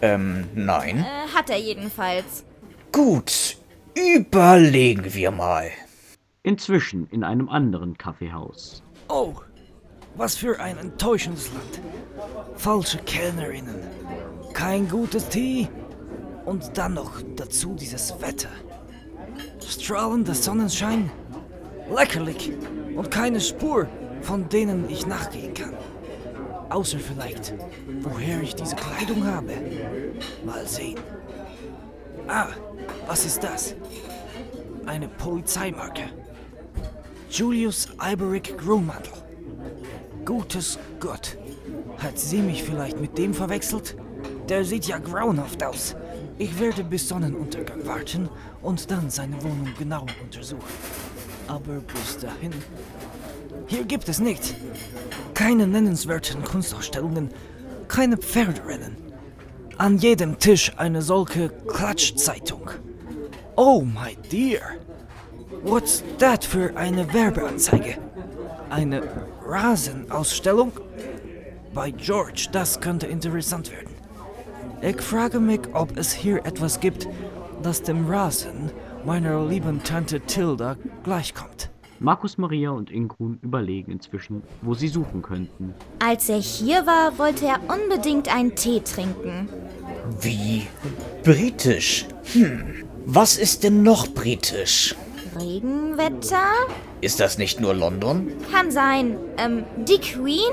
Ähm, 0.00 0.46
nein. 0.54 0.98
Äh, 0.98 1.34
hat 1.34 1.50
er 1.50 1.58
jedenfalls. 1.58 2.44
Gut, 2.92 3.56
überlegen 3.94 5.12
wir 5.14 5.30
mal. 5.30 5.70
Inzwischen 6.42 7.08
in 7.08 7.24
einem 7.24 7.48
anderen 7.48 7.98
Kaffeehaus. 7.98 8.82
Oh, 9.08 9.34
was 10.14 10.36
für 10.36 10.60
ein 10.60 10.78
enttäuschendes 10.78 11.50
Land. 11.52 11.80
Falsche 12.56 12.98
Kellnerinnen, 12.98 13.80
kein 14.52 14.88
gutes 14.88 15.28
Tee 15.28 15.68
und 16.44 16.76
dann 16.78 16.94
noch 16.94 17.20
dazu 17.36 17.74
dieses 17.74 18.20
Wetter. 18.20 18.50
Strahlender 19.66 20.34
Sonnenschein, 20.34 21.10
leckerlich 21.90 22.52
und 22.94 23.10
keine 23.10 23.40
Spur, 23.40 23.86
von 24.22 24.48
denen 24.48 24.88
ich 24.88 25.06
nachgehen 25.06 25.54
kann. 25.54 25.74
Außer 26.70 26.98
vielleicht, 26.98 27.54
woher 28.00 28.42
ich 28.42 28.54
diese 28.54 28.76
Kleidung 28.76 29.26
habe. 29.26 29.52
Mal 30.44 30.66
sehen. 30.66 30.98
Ah, 32.26 32.48
was 33.06 33.24
ist 33.24 33.42
das? 33.42 33.74
Eine 34.86 35.08
Polizeimarke. 35.08 36.04
Julius 37.30 37.88
Alberic 37.98 38.56
Grunmantel. 38.58 39.12
Gutes 40.24 40.78
Gott. 41.00 41.36
Hat 41.98 42.18
sie 42.18 42.38
mich 42.38 42.62
vielleicht 42.62 43.00
mit 43.00 43.18
dem 43.18 43.34
verwechselt? 43.34 43.96
Der 44.48 44.64
sieht 44.64 44.86
ja 44.86 44.98
grauenhaft 44.98 45.62
aus. 45.62 45.96
Ich 46.38 46.58
werde 46.58 46.82
bis 46.82 47.08
Sonnenuntergang 47.08 47.86
warten 47.86 48.28
und 48.62 48.90
dann 48.90 49.10
seine 49.10 49.40
Wohnung 49.42 49.68
genau 49.78 50.06
untersuchen. 50.22 50.62
Aber 51.48 51.80
bis 51.80 52.18
dahin. 52.18 52.52
Hier 53.66 53.84
gibt 53.84 54.08
es 54.08 54.18
nichts. 54.18 54.54
Keine 55.34 55.66
nennenswerten 55.66 56.44
Kunstausstellungen, 56.44 57.30
keine 57.88 58.16
Pferderennen. 58.16 58.96
An 59.78 59.98
jedem 59.98 60.38
Tisch 60.38 60.72
eine 60.76 61.02
solche 61.02 61.48
Klatschzeitung. 61.48 62.70
Oh, 63.56 63.82
my 63.82 64.16
dear. 64.30 64.76
What's 65.62 66.04
that 66.18 66.44
für 66.44 66.76
eine 66.76 67.12
Werbeanzeige? 67.12 67.96
Eine 68.70 69.02
Rasenausstellung? 69.46 70.72
Bei 71.72 71.90
George, 71.90 72.48
das 72.52 72.80
könnte 72.80 73.06
interessant 73.06 73.70
werden. 73.70 73.94
Ich 74.82 75.00
frage 75.00 75.40
mich, 75.40 75.60
ob 75.72 75.96
es 75.96 76.12
hier 76.12 76.44
etwas 76.44 76.78
gibt, 76.78 77.08
das 77.62 77.82
dem 77.82 78.06
Rasen 78.06 78.70
meiner 79.04 79.44
lieben 79.46 79.82
Tante 79.82 80.20
Tilda 80.20 80.76
gleichkommt. 81.02 81.70
Markus 82.00 82.38
Maria 82.38 82.70
und 82.70 82.90
Ingrun 82.90 83.38
überlegen 83.42 83.92
inzwischen, 83.92 84.42
wo 84.62 84.74
sie 84.74 84.88
suchen 84.88 85.22
könnten. 85.22 85.74
Als 86.00 86.28
er 86.28 86.38
hier 86.38 86.86
war, 86.86 87.18
wollte 87.18 87.46
er 87.46 87.60
unbedingt 87.68 88.34
einen 88.34 88.54
Tee 88.56 88.80
trinken. 88.80 89.48
Wie 90.20 90.66
britisch? 91.22 92.06
Hm, 92.32 92.84
was 93.06 93.36
ist 93.36 93.62
denn 93.62 93.82
noch 93.82 94.08
britisch? 94.08 94.94
Regenwetter? 95.38 96.46
Ist 97.00 97.20
das 97.20 97.38
nicht 97.38 97.60
nur 97.60 97.74
London? 97.74 98.32
Kann 98.52 98.70
sein. 98.70 99.16
Ähm, 99.38 99.64
die 99.86 99.98
Queen? 99.98 100.52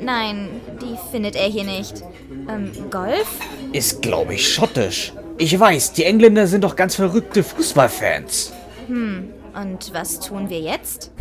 Nein, 0.00 0.48
die 0.80 0.96
findet 1.10 1.36
er 1.36 1.48
hier 1.48 1.64
nicht. 1.64 2.02
Ähm, 2.48 2.70
Golf? 2.90 3.38
Ist, 3.72 4.02
glaube 4.02 4.34
ich, 4.34 4.52
schottisch. 4.52 5.12
Ich 5.38 5.58
weiß, 5.58 5.92
die 5.92 6.04
Engländer 6.04 6.48
sind 6.48 6.64
doch 6.64 6.74
ganz 6.74 6.96
verrückte 6.96 7.44
Fußballfans. 7.44 8.52
Und 8.88 9.92
was 9.92 10.18
tun 10.20 10.50
wir 10.50 10.60
jetzt? 10.60 11.12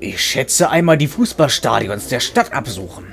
Ich 0.00 0.20
schätze 0.20 0.70
einmal 0.70 0.96
die 0.96 1.06
Fußballstadions 1.06 2.08
der 2.08 2.20
Stadt 2.20 2.52
absuchen. 2.52 3.04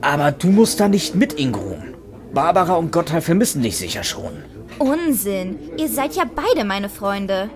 Aber 0.00 0.30
du 0.32 0.46
musst 0.46 0.80
da 0.80 0.88
nicht 0.88 1.14
mit, 1.14 1.38
Ingrun. 1.38 1.94
Barbara 2.32 2.74
und 2.74 2.92
Gotthard 2.92 3.24
vermissen 3.24 3.62
dich 3.62 3.76
sicher 3.76 4.04
schon. 4.04 4.44
Unsinn. 4.78 5.58
Ihr 5.76 5.88
seid 5.88 6.14
ja 6.14 6.24
beide 6.24 6.64
meine 6.64 6.88
Freunde. 6.88 7.50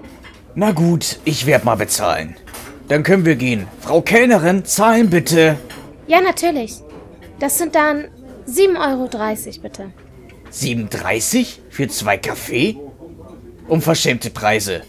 Na 0.57 0.73
gut, 0.73 1.21
ich 1.25 1.47
werd 1.47 1.65
mal 1.65 1.77
bezahlen. 1.77 2.37
Dann 2.89 3.03
können 3.03 3.25
wir 3.25 3.37
gehen. 3.37 3.67
Frau 3.81 4.03
Kellnerin, 4.03 4.65
zahlen 4.65 5.09
bitte. 5.09 5.57
Ja, 6.07 6.21
natürlich. 6.21 6.81
Das 7.39 7.59
sind 7.59 7.75
dann 7.75 8.09
7,30 8.47 8.77
Euro 8.91 9.63
bitte. 9.63 9.91
37 10.55 11.63
für 11.69 11.89
zwei 11.89 12.17
Kaffee? 12.17 12.77
Unverschämte 13.67 14.31
Preise. 14.31 14.83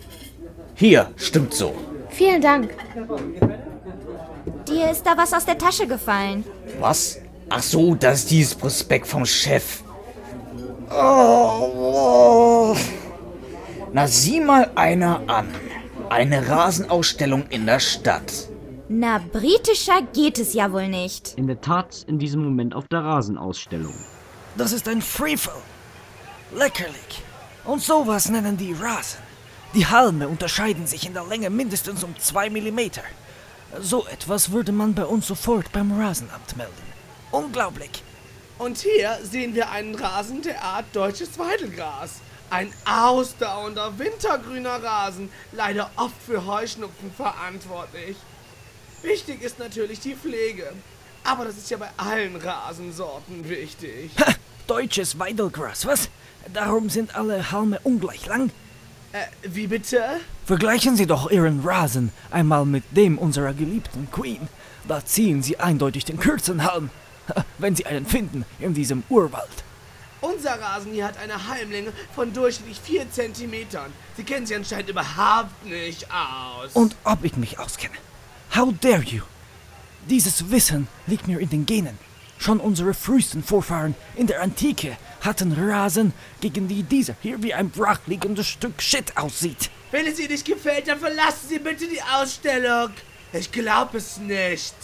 Hier, 0.75 1.11
stimmt 1.15 1.53
so. 1.53 1.73
Vielen 2.09 2.41
Dank. 2.41 2.69
Dir 4.67 4.91
ist 4.91 5.03
da 5.03 5.17
was 5.17 5.33
aus 5.33 5.45
der 5.45 5.57
Tasche 5.57 5.87
gefallen. 5.87 6.43
Was? 6.79 7.19
Ach 7.49 7.63
so, 7.63 7.95
das 7.95 8.19
ist 8.19 8.31
dieses 8.31 8.55
Prospekt 8.55 9.07
vom 9.07 9.25
Chef. 9.25 9.83
Oh, 10.91 11.71
oh. 11.75 12.77
Na, 13.91 14.07
sieh 14.07 14.41
mal 14.41 14.69
einer 14.75 15.21
an. 15.27 15.47
Eine 16.09 16.47
Rasenausstellung 16.47 17.45
in 17.49 17.65
der 17.65 17.79
Stadt. 17.79 18.49
Na, 18.87 19.19
britischer 19.31 20.01
geht 20.13 20.37
es 20.37 20.53
ja 20.53 20.71
wohl 20.71 20.87
nicht. 20.87 21.33
In 21.37 21.47
der 21.47 21.59
Tat 21.59 22.05
in 22.07 22.19
diesem 22.19 22.43
Moment 22.43 22.75
auf 22.75 22.87
der 22.87 22.99
Rasenausstellung. 22.99 23.93
Das 24.57 24.71
ist 24.71 24.87
ein 24.87 25.01
Freefall. 25.01 25.61
Leckerlich. 26.53 27.23
Und 27.65 27.81
sowas 27.81 28.29
nennen 28.29 28.55
die 28.55 28.71
Rasen. 28.71 29.19
Die 29.73 29.85
Halme 29.85 30.29
unterscheiden 30.29 30.87
sich 30.87 31.05
in 31.05 31.13
der 31.13 31.25
Länge 31.25 31.49
mindestens 31.49 32.05
um 32.05 32.17
2 32.17 32.49
mm. 32.49 32.79
So 33.81 34.07
etwas 34.07 34.51
würde 34.51 34.71
man 34.71 34.93
bei 34.93 35.05
uns 35.05 35.27
sofort 35.27 35.69
beim 35.73 35.99
Rasenamt 35.99 36.55
melden. 36.55 36.71
Unglaublich. 37.31 38.01
Und 38.57 38.77
hier 38.77 39.19
sehen 39.23 39.53
wir 39.55 39.71
einen 39.71 39.95
Rasen 39.95 40.41
der 40.41 40.63
Art 40.63 40.85
deutsches 40.93 41.37
Weidelgras. 41.37 42.21
Ein 42.49 42.71
ausdauernder, 42.85 43.99
wintergrüner 43.99 44.81
Rasen, 44.81 45.29
leider 45.51 45.91
oft 45.97 46.15
für 46.25 46.45
Heuschnupfen 46.45 47.11
verantwortlich. 47.11 48.15
Wichtig 49.01 49.41
ist 49.41 49.59
natürlich 49.59 49.99
die 49.99 50.15
Pflege. 50.15 50.71
Aber 51.25 51.45
das 51.45 51.57
ist 51.57 51.69
ja 51.71 51.77
bei 51.77 51.89
allen 51.97 52.35
Rasensorten 52.35 53.49
wichtig. 53.49 54.11
Ha, 54.19 54.33
deutsches 54.67 55.17
Weidelgras, 55.17 55.85
was? 55.85 56.09
Darum 56.53 56.89
sind 56.89 57.15
alle 57.15 57.51
Halme 57.51 57.79
ungleich 57.83 58.27
lang? 58.27 58.51
Äh, 59.11 59.25
wie 59.41 59.65
bitte? 59.65 60.03
Vergleichen 60.45 60.95
Sie 60.95 61.07
doch 61.07 61.31
Ihren 61.31 61.61
Rasen 61.61 62.11
einmal 62.29 62.65
mit 62.65 62.83
dem 62.91 63.17
unserer 63.17 63.53
geliebten 63.53 64.07
Queen. 64.11 64.47
Da 64.87 65.03
ziehen 65.03 65.41
Sie 65.41 65.59
eindeutig 65.59 66.05
den 66.05 66.19
kürzeren 66.19 66.63
Halm, 66.63 66.91
wenn 67.57 67.75
Sie 67.75 67.87
einen 67.87 68.05
finden 68.05 68.45
in 68.59 68.75
diesem 68.75 69.01
Urwald. 69.09 69.63
Unser 70.21 70.59
Rasen 70.61 70.91
hier 70.93 71.05
hat 71.05 71.17
eine 71.17 71.47
Halmlänge 71.47 71.91
von 72.13 72.31
durchschnittlich 72.33 72.79
4 72.79 73.09
cm. 73.11 73.53
Sie 74.15 74.23
kennen 74.23 74.45
sich 74.45 74.55
anscheinend 74.55 74.89
überhaupt 74.89 75.65
nicht 75.65 76.05
aus. 76.11 76.71
Und 76.73 76.95
ob 77.03 77.23
ich 77.23 77.35
mich 77.35 77.57
auskenne. 77.57 77.95
How 78.55 78.71
dare 78.79 79.01
you? 79.03 79.23
Dieses 80.09 80.51
Wissen 80.51 80.87
liegt 81.07 81.27
mir 81.27 81.39
in 81.39 81.49
den 81.49 81.65
Genen. 81.65 81.97
Schon 82.37 82.59
unsere 82.59 82.93
frühesten 82.93 83.43
Vorfahren 83.43 83.95
in 84.15 84.27
der 84.27 84.41
Antike 84.41 84.97
hatten 85.21 85.51
Rasen, 85.53 86.13
gegen 86.41 86.67
die 86.67 86.83
dieser 86.83 87.15
hier 87.21 87.41
wie 87.41 87.55
ein 87.55 87.71
brachliegendes 87.71 88.45
Stück 88.45 88.81
Shit 88.81 89.17
aussieht. 89.17 89.71
Wenn 89.89 90.05
es 90.05 90.19
Ihnen 90.19 90.31
nicht 90.31 90.45
gefällt, 90.45 90.87
dann 90.87 90.99
verlassen 90.99 91.47
Sie 91.49 91.57
bitte 91.57 91.87
die 91.87 92.01
Ausstellung. 92.01 92.91
Ich 93.33 93.51
glaube 93.51 93.97
es 93.97 94.17
nicht. 94.17 94.75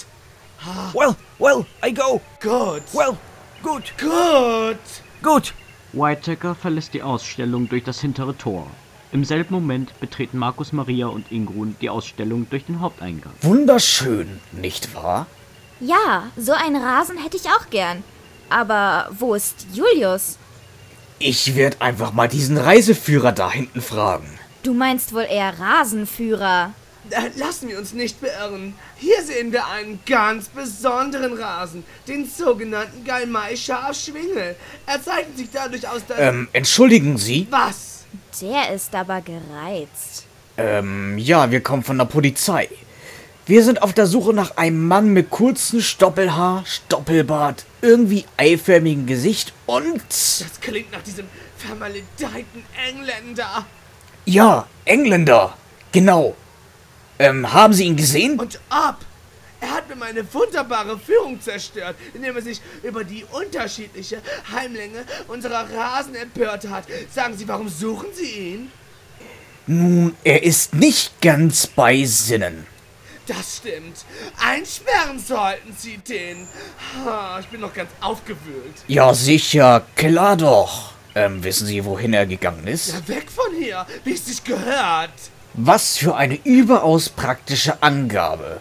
Well, 0.93 1.15
well, 1.37 1.65
I 1.85 1.93
go. 1.93 2.19
Gut. 2.41 2.83
Well, 2.93 3.17
gut. 3.61 3.93
Gut. 3.99 4.77
Gut. 5.21 5.53
Whitaker 5.93 6.55
verlässt 6.55 6.93
die 6.95 7.03
Ausstellung 7.03 7.69
durch 7.69 7.83
das 7.83 8.01
hintere 8.01 8.35
Tor. 8.35 8.71
Im 9.13 9.25
selben 9.25 9.53
Moment 9.53 9.99
betreten 9.99 10.37
Markus 10.37 10.71
Maria 10.71 11.07
und 11.07 11.31
Ingrun 11.31 11.75
die 11.81 11.89
Ausstellung 11.89 12.47
durch 12.49 12.65
den 12.65 12.79
Haupteingang. 12.79 13.33
Wunderschön, 13.41 14.39
nicht 14.53 14.95
wahr? 14.95 15.27
Ja, 15.81 16.29
so 16.37 16.53
einen 16.53 16.77
Rasen 16.77 17.17
hätte 17.17 17.35
ich 17.35 17.47
auch 17.47 17.69
gern. 17.69 18.03
Aber 18.49 19.09
wo 19.11 19.33
ist 19.33 19.67
Julius? 19.73 20.37
Ich 21.19 21.55
werde 21.55 21.81
einfach 21.81 22.13
mal 22.13 22.29
diesen 22.29 22.57
Reiseführer 22.57 23.33
da 23.33 23.51
hinten 23.51 23.81
fragen. 23.81 24.39
Du 24.63 24.73
meinst 24.73 25.13
wohl 25.13 25.27
eher 25.29 25.59
Rasenführer. 25.59 26.73
Äh, 27.09 27.37
Lassen 27.37 27.67
wir 27.67 27.79
uns 27.79 27.93
nicht 27.93 28.21
beirren. 28.21 28.75
Hier 28.95 29.21
sehen 29.23 29.51
wir 29.51 29.67
einen 29.67 29.99
ganz 30.05 30.47
besonderen 30.49 31.33
Rasen, 31.33 31.83
den 32.07 32.29
sogenannten 32.29 33.03
Galmai-Schafschwingel. 33.03 34.55
Er 34.85 35.03
zeichnet 35.03 35.37
sich 35.37 35.49
dadurch 35.51 35.87
aus, 35.87 36.05
dass... 36.07 36.17
Ähm, 36.19 36.47
entschuldigen 36.53 37.17
Sie? 37.17 37.47
Was? 37.49 38.00
Der 38.41 38.73
ist 38.73 38.93
aber 38.95 39.21
gereizt. 39.21 40.25
Ähm, 40.57 41.17
ja, 41.17 41.49
wir 41.51 41.61
kommen 41.61 41.83
von 41.83 41.97
der 41.97 42.05
Polizei. 42.05 42.67
Wir 43.45 43.63
sind 43.63 43.81
auf 43.81 43.93
der 43.93 44.05
Suche 44.05 44.33
nach 44.33 44.57
einem 44.57 44.87
Mann 44.87 45.13
mit 45.13 45.29
kurzem 45.29 45.81
Stoppelhaar, 45.81 46.63
Stoppelbart, 46.65 47.65
irgendwie 47.81 48.25
eiförmigem 48.37 49.07
Gesicht 49.07 49.53
und... 49.65 50.03
Das 50.09 50.59
klingt 50.61 50.91
nach 50.91 51.01
diesem 51.01 51.25
vermaledeiten 51.57 52.63
Engländer. 52.87 53.65
Ja, 54.25 54.67
Engländer. 54.85 55.57
Genau. 55.91 56.35
Ähm, 57.17 57.51
haben 57.51 57.73
Sie 57.73 57.85
ihn 57.85 57.95
gesehen? 57.95 58.39
Und 58.39 58.59
ab! 58.69 58.99
Er 59.61 59.69
hat 59.69 59.87
mir 59.87 59.95
meine 59.95 60.33
wunderbare 60.33 60.97
Führung 60.97 61.39
zerstört, 61.39 61.95
indem 62.15 62.35
er 62.35 62.41
sich 62.41 62.59
über 62.81 63.03
die 63.03 63.23
unterschiedliche 63.31 64.21
Heimlänge 64.51 65.05
unserer 65.27 65.67
Rasen 65.71 66.15
empört 66.15 66.67
hat. 66.67 66.85
Sagen 67.13 67.37
Sie, 67.37 67.47
warum 67.47 67.69
suchen 67.69 68.07
Sie 68.13 68.31
ihn? 68.31 68.71
Nun, 69.67 70.15
er 70.23 70.43
ist 70.43 70.73
nicht 70.73 71.21
ganz 71.21 71.67
bei 71.67 72.03
Sinnen. 72.05 72.65
Das 73.27 73.57
stimmt. 73.57 74.03
Einsperren 74.43 75.19
sollten 75.19 75.73
Sie 75.77 75.97
den. 75.97 76.47
Ha, 77.05 77.39
ich 77.39 77.47
bin 77.47 77.61
noch 77.61 77.73
ganz 77.73 77.91
aufgewühlt. 78.01 78.73
Ja, 78.87 79.13
sicher, 79.13 79.85
klar 79.95 80.35
doch. 80.35 80.93
Ähm, 81.13 81.43
wissen 81.43 81.67
Sie, 81.67 81.85
wohin 81.85 82.13
er 82.13 82.25
gegangen 82.25 82.65
ist? 82.65 82.87
Ja, 82.87 83.07
weg 83.07 83.29
von 83.29 83.53
hier, 83.55 83.85
wie 84.03 84.13
es 84.13 84.25
sich 84.25 84.43
gehört. 84.43 85.11
Was 85.53 85.97
für 85.97 86.15
eine 86.15 86.39
überaus 86.43 87.09
praktische 87.09 87.83
Angabe. 87.83 88.59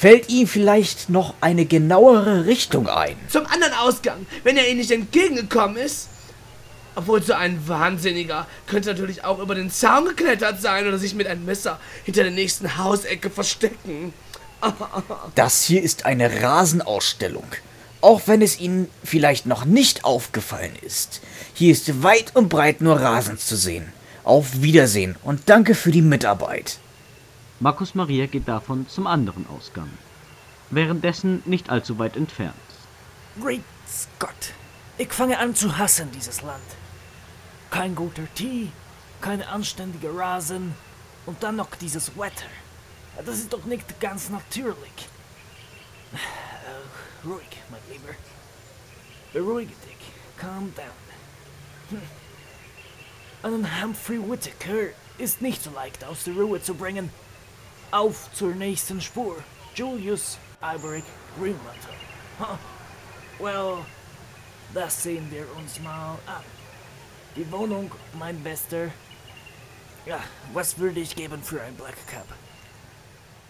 Fällt 0.00 0.30
Ihnen 0.30 0.46
vielleicht 0.46 1.10
noch 1.10 1.34
eine 1.42 1.66
genauere 1.66 2.46
Richtung 2.46 2.88
ein? 2.88 3.16
Zum 3.28 3.44
anderen 3.44 3.74
Ausgang, 3.74 4.26
wenn 4.44 4.56
er 4.56 4.66
Ihnen 4.66 4.78
nicht 4.78 4.90
entgegengekommen 4.90 5.76
ist. 5.76 6.08
Obwohl 6.94 7.22
so 7.22 7.34
ein 7.34 7.68
Wahnsinniger 7.68 8.46
könnte 8.66 8.88
natürlich 8.88 9.24
auch 9.24 9.38
über 9.40 9.54
den 9.54 9.70
Zaun 9.70 10.06
geklettert 10.06 10.62
sein 10.62 10.88
oder 10.88 10.96
sich 10.96 11.14
mit 11.14 11.26
einem 11.26 11.44
Messer 11.44 11.78
hinter 12.04 12.22
der 12.22 12.32
nächsten 12.32 12.78
Hausecke 12.78 13.28
verstecken. 13.28 14.14
Das 15.34 15.64
hier 15.64 15.82
ist 15.82 16.06
eine 16.06 16.42
Rasenausstellung. 16.42 17.44
Auch 18.00 18.22
wenn 18.24 18.40
es 18.40 18.58
Ihnen 18.58 18.88
vielleicht 19.04 19.44
noch 19.44 19.66
nicht 19.66 20.06
aufgefallen 20.06 20.72
ist. 20.80 21.20
Hier 21.52 21.72
ist 21.72 22.02
weit 22.02 22.34
und 22.34 22.48
breit 22.48 22.80
nur 22.80 22.98
Rasen 22.98 23.36
zu 23.36 23.54
sehen. 23.54 23.92
Auf 24.24 24.62
Wiedersehen 24.62 25.16
und 25.22 25.42
danke 25.50 25.74
für 25.74 25.90
die 25.90 26.00
Mitarbeit. 26.00 26.78
Markus 27.62 27.94
Maria 27.94 28.24
geht 28.24 28.48
davon 28.48 28.88
zum 28.88 29.06
anderen 29.06 29.46
Ausgang. 29.46 29.90
Währenddessen 30.70 31.42
nicht 31.44 31.68
allzu 31.68 31.98
weit 31.98 32.16
entfernt. 32.16 32.54
Great 33.38 33.62
Scott. 33.86 34.54
Ich 34.96 35.12
fange 35.12 35.38
an 35.38 35.54
zu 35.54 35.76
hassen 35.76 36.10
dieses 36.10 36.40
Land. 36.40 36.64
Kein 37.70 37.94
guter 37.94 38.22
Tee, 38.34 38.72
keine 39.20 39.46
anständige 39.46 40.08
Rasen 40.16 40.74
und 41.26 41.42
dann 41.42 41.56
noch 41.56 41.74
dieses 41.76 42.16
Wetter. 42.16 42.46
Das 43.26 43.38
ist 43.38 43.52
doch 43.52 43.66
nicht 43.66 44.00
ganz 44.00 44.30
natürlich. 44.30 45.08
Äh, 46.14 47.28
ruhig, 47.28 47.44
mein 47.70 47.80
Lieber. 47.90 48.14
Beruhige 49.34 49.74
dich. 49.86 50.38
Calm 50.38 50.72
down. 50.74 50.86
Hm. 51.90 52.00
Einen 53.42 53.82
Humphrey 53.82 54.18
Whittaker 54.18 54.94
ist 55.18 55.42
nicht 55.42 55.62
so 55.62 55.70
leicht 55.72 56.02
aus 56.04 56.24
der 56.24 56.34
Ruhe 56.34 56.62
zu 56.62 56.74
bringen. 56.74 57.10
Auf 57.92 58.32
zur 58.32 58.54
nächsten 58.54 59.00
Spur. 59.00 59.36
Julius 59.74 60.38
Alberic 60.60 61.02
Greenwater. 61.36 61.90
Huh. 62.38 62.56
Well, 63.42 63.78
das 64.72 65.02
sehen 65.02 65.26
wir 65.30 65.44
uns 65.56 65.80
mal 65.80 66.12
an. 66.26 66.44
Die 67.34 67.50
Wohnung, 67.50 67.90
mein 68.16 68.40
Bester. 68.44 68.92
Ja, 70.06 70.20
was 70.52 70.78
würde 70.78 71.00
ich 71.00 71.16
geben 71.16 71.42
für 71.42 71.60
ein 71.62 71.74
Black 71.74 71.96
Cab? 72.06 72.26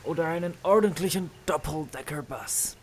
Oder 0.05 0.26
einen 0.29 0.55
ordentlichen 0.62 1.31
Doppeldecker-Bus? 1.44 2.79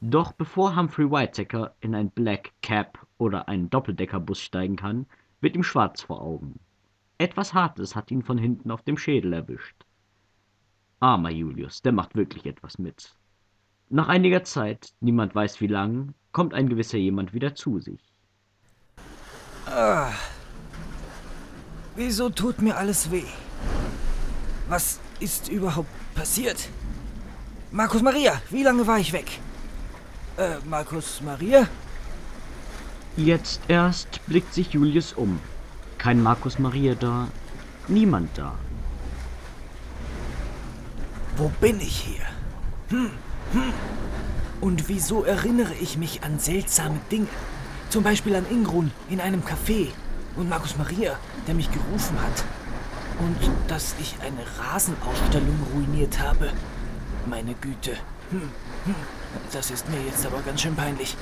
Doch 0.00 0.30
bevor 0.32 0.76
Humphrey 0.76 1.10
Whittaker 1.10 1.74
in 1.80 1.92
ein 1.96 2.08
Black 2.08 2.52
Cab 2.62 3.04
oder 3.18 3.48
einen 3.48 3.68
Doppeldeckerbus 3.68 4.40
steigen 4.40 4.76
kann, 4.76 5.06
wird 5.40 5.56
ihm 5.56 5.64
schwarz 5.64 6.02
vor 6.02 6.22
Augen. 6.22 6.60
Etwas 7.18 7.52
Hartes 7.52 7.96
hat 7.96 8.12
ihn 8.12 8.22
von 8.22 8.38
hinten 8.38 8.70
auf 8.70 8.82
dem 8.82 8.96
Schädel 8.96 9.32
erwischt. 9.32 9.84
Armer 11.00 11.30
Julius, 11.30 11.80
der 11.80 11.92
macht 11.92 12.14
wirklich 12.14 12.44
etwas 12.44 12.78
mit. 12.78 13.14
Nach 13.88 14.08
einiger 14.08 14.44
Zeit, 14.44 14.92
niemand 15.00 15.34
weiß 15.34 15.60
wie 15.62 15.66
lang, 15.66 16.14
kommt 16.32 16.52
ein 16.52 16.68
gewisser 16.68 16.98
jemand 16.98 17.32
wieder 17.32 17.54
zu 17.54 17.80
sich. 17.80 18.12
Ah. 19.66 20.12
Wieso 21.96 22.28
tut 22.28 22.60
mir 22.60 22.76
alles 22.76 23.10
weh? 23.10 23.24
Was 24.68 25.00
ist 25.20 25.48
überhaupt 25.48 25.90
passiert? 26.14 26.68
Markus 27.72 28.02
Maria, 28.02 28.40
wie 28.50 28.62
lange 28.62 28.86
war 28.86 28.98
ich 28.98 29.12
weg? 29.12 29.40
Äh, 30.36 30.56
Markus 30.68 31.20
Maria? 31.22 31.66
Jetzt 33.16 33.62
erst 33.68 34.24
blickt 34.26 34.52
sich 34.52 34.72
Julius 34.72 35.14
um. 35.14 35.40
Kein 35.98 36.22
Markus 36.22 36.58
Maria 36.58 36.94
da, 36.94 37.28
niemand 37.88 38.36
da. 38.36 38.54
Wo 41.40 41.50
bin 41.58 41.80
ich 41.80 41.96
hier? 41.96 42.26
Hm, 42.90 43.10
hm. 43.52 43.72
Und 44.60 44.90
wieso 44.90 45.24
erinnere 45.24 45.72
ich 45.72 45.96
mich 45.96 46.22
an 46.22 46.38
seltsame 46.38 47.00
Dinge? 47.10 47.28
Zum 47.88 48.04
Beispiel 48.04 48.36
an 48.36 48.44
Ingrun 48.50 48.90
in 49.08 49.22
einem 49.22 49.40
Café 49.40 49.88
und 50.36 50.50
Markus 50.50 50.76
Maria, 50.76 51.18
der 51.46 51.54
mich 51.54 51.70
gerufen 51.72 52.20
hat. 52.20 52.44
Und 53.20 53.38
dass 53.68 53.94
ich 53.98 54.16
eine 54.20 54.42
Rasenausstellung 54.58 55.56
ruiniert 55.74 56.20
habe. 56.20 56.52
Meine 57.24 57.54
Güte. 57.54 57.92
Hm, 58.28 58.50
hm. 58.84 58.94
Das 59.50 59.70
ist 59.70 59.88
mir 59.88 60.02
jetzt 60.04 60.26
aber 60.26 60.42
ganz 60.42 60.60
schön 60.60 60.76
peinlich. 60.76 61.16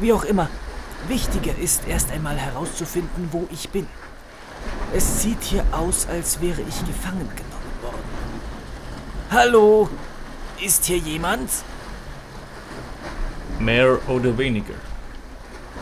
Wie 0.00 0.14
auch 0.14 0.24
immer, 0.24 0.48
wichtiger 1.08 1.54
ist 1.58 1.86
erst 1.86 2.10
einmal 2.10 2.38
herauszufinden, 2.38 3.28
wo 3.32 3.46
ich 3.52 3.68
bin. 3.68 3.86
Es 4.94 5.20
sieht 5.20 5.42
hier 5.42 5.66
aus, 5.72 6.06
als 6.06 6.40
wäre 6.40 6.62
ich 6.62 6.86
gefangen 6.86 7.28
genommen. 7.36 7.47
Hallo? 9.30 9.90
Ist 10.58 10.86
hier 10.86 10.96
jemand? 10.96 11.50
Mehr 13.58 13.98
oder 14.08 14.38
weniger. 14.38 14.72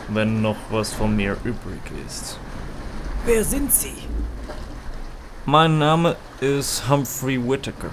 Wenn 0.09 0.43
noch 0.43 0.57
was 0.71 0.93
von 0.93 1.15
mir 1.15 1.37
übrig 1.45 1.81
ist. 2.05 2.41
Wer 3.25 3.45
sind 3.45 3.73
Sie? 3.73 3.95
Mein 5.45 5.79
Name 5.79 6.17
ist 6.41 6.89
Humphrey 6.89 7.39
Whittaker. 7.41 7.91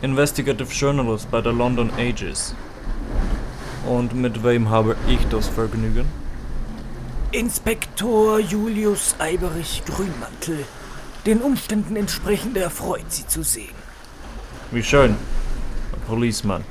Investigative 0.00 0.72
Journalist 0.72 1.30
bei 1.30 1.42
der 1.42 1.52
London 1.52 1.90
Ages. 1.98 2.54
Und 3.86 4.14
mit 4.14 4.42
wem 4.42 4.70
habe 4.70 4.96
ich 5.06 5.20
das 5.28 5.48
Vergnügen? 5.48 6.06
Inspektor 7.32 8.38
Julius 8.38 9.16
Eiberich 9.18 9.82
Grünmantel. 9.84 10.64
Den 11.26 11.42
Umständen 11.42 11.94
entsprechend 11.96 12.56
erfreut, 12.56 13.04
Sie 13.10 13.26
zu 13.26 13.42
sehen. 13.42 13.77
Wie 14.70 14.82
schön. 14.82 15.12
Ein 15.12 16.00
Policeman. 16.06 16.64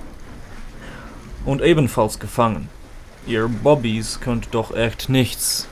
Und 1.45 1.61
ebenfalls 1.61 2.19
gefangen. 2.19 2.69
Ihr 3.25 3.47
Bobbys 3.47 4.19
könnt 4.19 4.53
doch 4.53 4.75
echt 4.75 5.09
nichts. 5.09 5.67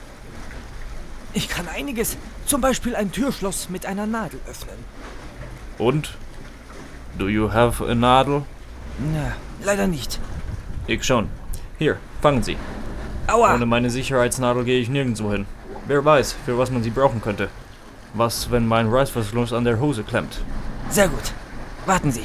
Ich 1.32 1.48
kann 1.48 1.68
einiges, 1.68 2.16
zum 2.46 2.60
Beispiel 2.60 2.96
ein 2.96 3.12
Türschloss 3.12 3.68
mit 3.68 3.86
einer 3.86 4.06
Nadel 4.06 4.40
öffnen. 4.48 4.76
Und? 5.78 6.16
Do 7.16 7.28
you 7.28 7.52
have 7.52 7.86
a 7.86 7.94
Nadel? 7.94 8.42
Na, 8.98 9.36
leider 9.64 9.86
nicht. 9.86 10.18
Ich 10.88 11.04
schon. 11.04 11.28
Hier, 11.78 11.98
fangen 12.20 12.42
Sie. 12.42 12.56
Aua! 13.28 13.54
Ohne 13.54 13.66
meine 13.66 13.90
Sicherheitsnadel 13.90 14.64
gehe 14.64 14.80
ich 14.80 14.88
nirgendwo 14.88 15.30
hin. 15.30 15.46
Wer 15.86 16.04
weiß, 16.04 16.34
für 16.44 16.58
was 16.58 16.70
man 16.70 16.82
sie 16.82 16.90
brauchen 16.90 17.20
könnte. 17.20 17.50
Was, 18.14 18.50
wenn 18.50 18.66
mein 18.66 18.88
Reißverschluss 18.88 19.52
an 19.52 19.64
der 19.64 19.78
Hose 19.78 20.02
klemmt? 20.02 20.40
Sehr 20.90 21.08
gut. 21.08 21.32
Warten 21.86 22.10
Sie. 22.10 22.24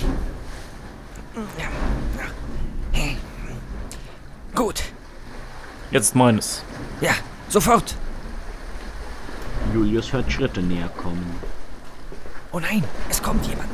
Gut. 4.56 4.84
Jetzt 5.91 6.15
meines. 6.15 6.63
Ja, 7.00 7.12
sofort. 7.47 7.95
Julius 9.74 10.12
hört 10.12 10.32
Schritte 10.32 10.62
näher 10.62 10.89
kommen. 10.97 11.39
Oh 12.52 12.60
nein, 12.60 12.84
es 13.10 13.21
kommt 13.21 13.45
jemand. 13.45 13.69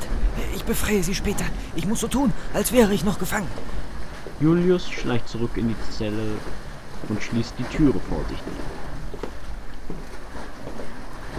Ich 0.54 0.64
befreie 0.66 1.02
Sie 1.02 1.16
später. 1.16 1.46
Ich 1.76 1.88
muss 1.88 2.02
so 2.02 2.08
tun, 2.08 2.34
als 2.54 2.72
wäre 2.74 2.94
ich 2.94 3.04
noch 3.06 3.18
gefangen. 3.18 3.48
Julius 4.40 4.90
schleicht 4.90 5.30
zurück 5.30 5.52
in 5.56 5.70
die 5.70 5.92
Zelle 5.98 6.34
und 7.08 7.24
schließt 7.24 7.54
die 7.58 7.76
Türe 7.76 8.00
vorsichtig. 8.10 8.54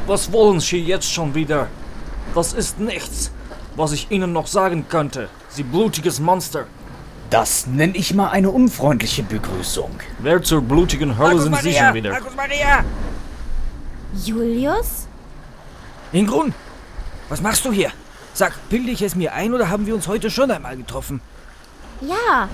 Was 0.07 0.33
wollen 0.33 0.59
Sie 0.59 0.83
jetzt 0.83 1.13
schon 1.13 1.35
wieder? 1.35 1.69
Das 2.35 2.55
ist 2.55 2.81
nichts, 2.81 3.31
was 3.79 3.93
ich 3.93 4.11
Ihnen 4.11 4.33
noch 4.33 4.47
sagen 4.49 4.87
könnte, 4.89 5.29
Sie 5.49 5.63
blutiges 5.63 6.21
Monster. 6.21 6.67
Das 7.31 7.67
nenne 7.67 7.97
ich 7.97 8.13
mal 8.15 8.29
eine 8.29 8.51
unfreundliche 8.51 9.23
Begrüßung. 9.23 9.91
Wer 10.19 10.43
zur 10.43 10.63
blutigen 10.63 11.17
Hölle 11.17 11.41
sind 11.41 11.57
Sie 11.59 11.73
schon 11.73 11.95
wieder? 11.95 12.11
Markus 12.11 12.35
Maria! 12.35 12.85
Julius? 14.25 15.07
Ingrun, 16.13 16.55
was 17.29 17.41
machst 17.41 17.65
du 17.65 17.73
hier? 17.73 17.93
Sag, 18.33 18.55
bilde 18.69 18.91
ich 18.91 19.03
es 19.03 19.15
mir 19.15 19.33
ein 19.35 19.55
oder 19.55 19.69
haben 19.69 19.87
wir 19.87 19.95
uns 19.95 20.09
heute 20.09 20.31
schon 20.31 20.51
einmal 20.51 20.77
getroffen? 20.77 21.21
Ja, 22.01 22.49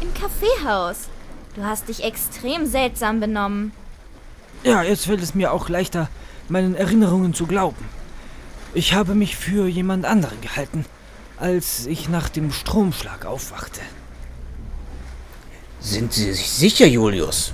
im 0.00 0.12
Kaffeehaus. 0.14 1.08
Du 1.54 1.64
hast 1.64 1.88
dich 1.88 2.04
extrem 2.04 2.66
seltsam 2.66 3.20
benommen. 3.20 3.72
Ja, 4.62 4.82
jetzt 4.82 5.06
fällt 5.06 5.22
es 5.22 5.34
mir 5.34 5.52
auch 5.52 5.68
leichter, 5.68 6.08
meinen 6.48 6.74
Erinnerungen 6.74 7.34
zu 7.34 7.46
glauben. 7.46 7.84
Ich 8.78 8.94
habe 8.94 9.16
mich 9.16 9.34
für 9.34 9.66
jemand 9.66 10.04
anderen 10.04 10.40
gehalten, 10.40 10.84
als 11.36 11.86
ich 11.86 12.08
nach 12.08 12.28
dem 12.28 12.52
Stromschlag 12.52 13.26
aufwachte. 13.26 13.80
Sind 15.80 16.12
Sie 16.12 16.32
sich 16.32 16.48
sicher, 16.48 16.86
Julius? 16.86 17.52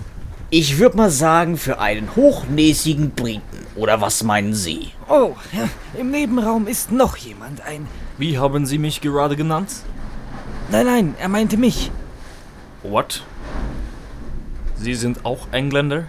Ich 0.50 0.76
würde 0.76 0.98
mal 0.98 1.08
sagen, 1.08 1.56
für 1.56 1.78
einen 1.78 2.14
hochnäsigen 2.14 3.12
Briten. 3.12 3.40
Oder 3.74 4.02
was 4.02 4.22
meinen 4.22 4.52
Sie? 4.52 4.90
Oh, 5.08 5.34
im 5.98 6.10
Nebenraum 6.10 6.66
ist 6.66 6.92
noch 6.92 7.16
jemand, 7.16 7.62
ein... 7.62 7.88
Wie 8.18 8.36
haben 8.36 8.66
Sie 8.66 8.76
mich 8.76 9.00
gerade 9.00 9.34
genannt? 9.34 9.70
Nein, 10.70 10.84
nein, 10.84 11.14
er 11.18 11.30
meinte 11.30 11.56
mich. 11.56 11.90
What? 12.82 13.22
Sie 14.76 14.94
sind 14.94 15.24
auch 15.24 15.48
Engländer? 15.52 16.04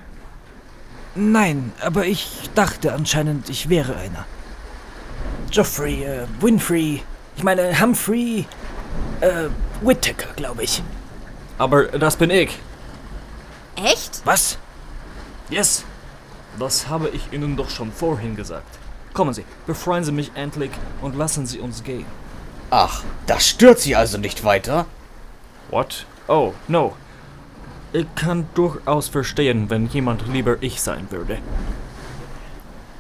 Nein, 1.16 1.72
aber 1.80 2.06
ich 2.06 2.50
dachte 2.54 2.92
anscheinend, 2.92 3.48
ich 3.48 3.70
wäre 3.70 3.96
einer. 3.96 4.26
Geoffrey, 5.52 6.04
äh, 6.04 6.26
Winfrey, 6.40 7.04
ich 7.38 7.44
meine 7.44 7.80
Humphrey, 7.80 8.46
äh, 9.22 9.50
Whittaker, 9.82 10.34
glaube 10.36 10.64
ich. 10.64 10.84
Aber 11.58 11.86
das 11.86 12.16
bin 12.16 12.30
ich. 12.30 12.58
Echt? 13.76 14.22
Was? 14.26 14.58
Yes. 15.50 15.84
Das 16.60 16.88
habe 16.88 17.10
ich 17.10 17.32
Ihnen 17.34 17.56
doch 17.56 17.70
schon 17.70 17.92
vorhin 17.92 18.36
gesagt. 18.36 18.80
Kommen 19.14 19.34
Sie, 19.34 19.46
befreien 19.66 20.04
Sie 20.04 20.12
mich 20.12 20.32
endlich 20.36 20.72
und 21.02 21.16
lassen 21.16 21.46
Sie 21.46 21.60
uns 21.60 21.84
gehen. 21.84 22.06
Ach, 22.70 23.04
das 23.28 23.48
stört 23.48 23.80
Sie 23.80 23.96
also 23.96 24.18
nicht 24.18 24.44
weiter? 24.44 24.86
What? 25.70 26.06
Oh, 26.28 26.54
no. 26.68 26.96
Ich 27.94 28.08
kann 28.16 28.48
durchaus 28.56 29.08
verstehen, 29.08 29.70
wenn 29.70 29.88
jemand 29.88 30.28
lieber 30.28 30.58
ich 30.62 30.82
sein 30.82 31.08
würde. 31.12 31.38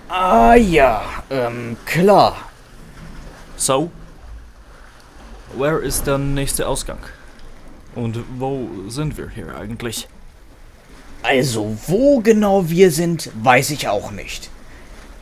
Ah 0.09 0.55
ja, 0.55 1.03
ähm, 1.29 1.77
klar. 1.85 2.37
So? 3.57 3.89
Where 5.57 5.79
ist 5.79 6.05
der 6.05 6.17
nächste 6.17 6.67
Ausgang? 6.67 6.99
Und 7.95 8.19
wo 8.37 8.67
sind 8.87 9.17
wir 9.17 9.29
hier 9.29 9.55
eigentlich? 9.55 10.07
Also, 11.23 11.77
wo 11.87 12.19
genau 12.19 12.69
wir 12.69 12.91
sind, 12.91 13.31
weiß 13.41 13.71
ich 13.71 13.87
auch 13.87 14.11
nicht. 14.11 14.49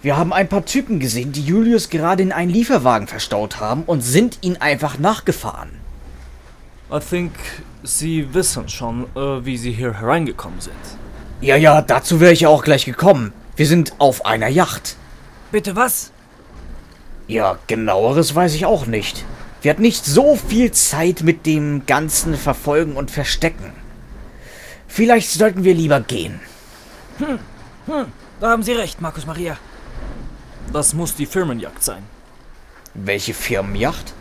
Wir 0.01 0.17
haben 0.17 0.33
ein 0.33 0.49
paar 0.49 0.65
Typen 0.65 0.99
gesehen, 0.99 1.31
die 1.31 1.45
Julius 1.45 1.89
gerade 1.89 2.23
in 2.23 2.33
einen 2.33 2.51
Lieferwagen 2.51 3.07
verstaut 3.07 3.61
haben 3.61 3.83
und 3.83 4.01
sind 4.01 4.39
ihn 4.41 4.57
einfach 4.57 4.99
nachgefahren. 4.99 5.69
I 6.91 6.99
think 6.99 7.31
Sie 7.83 8.33
wissen 8.33 8.67
schon, 8.67 9.05
äh, 9.15 9.45
wie 9.45 9.57
Sie 9.57 9.71
hier 9.71 9.93
hereingekommen 9.93 10.59
sind. 10.59 10.75
Ja, 11.39 11.55
ja, 11.55 11.81
dazu 11.81 12.19
wäre 12.19 12.33
ich 12.33 12.41
ja 12.41 12.49
auch 12.49 12.63
gleich 12.63 12.83
gekommen. 12.85 13.33
Wir 13.55 13.67
sind 13.67 13.93
auf 13.99 14.25
einer 14.25 14.47
Yacht. 14.47 14.95
Bitte 15.51 15.75
was? 15.75 16.11
Ja, 17.27 17.57
genaueres 17.67 18.33
weiß 18.33 18.55
ich 18.55 18.65
auch 18.65 18.85
nicht. 18.85 19.23
Wir 19.61 19.71
hatten 19.71 19.81
nicht 19.81 20.05
so 20.05 20.35
viel 20.35 20.71
Zeit 20.71 21.21
mit 21.21 21.45
dem 21.45 21.85
ganzen 21.85 22.35
Verfolgen 22.35 22.95
und 22.95 23.11
Verstecken. 23.11 23.71
Vielleicht 24.87 25.29
sollten 25.31 25.63
wir 25.63 25.73
lieber 25.73 26.01
gehen. 26.01 26.39
Hm, 27.19 27.39
hm, 27.85 28.05
da 28.39 28.49
haben 28.49 28.63
Sie 28.63 28.73
recht, 28.73 28.99
Markus 28.99 29.25
Maria. 29.25 29.57
Das 30.71 30.93
muss 30.93 31.15
die 31.15 31.25
Firmenjagd 31.25 31.83
sein. 31.83 32.03
Welche 32.93 33.33
Firmenjacht? 33.33 34.13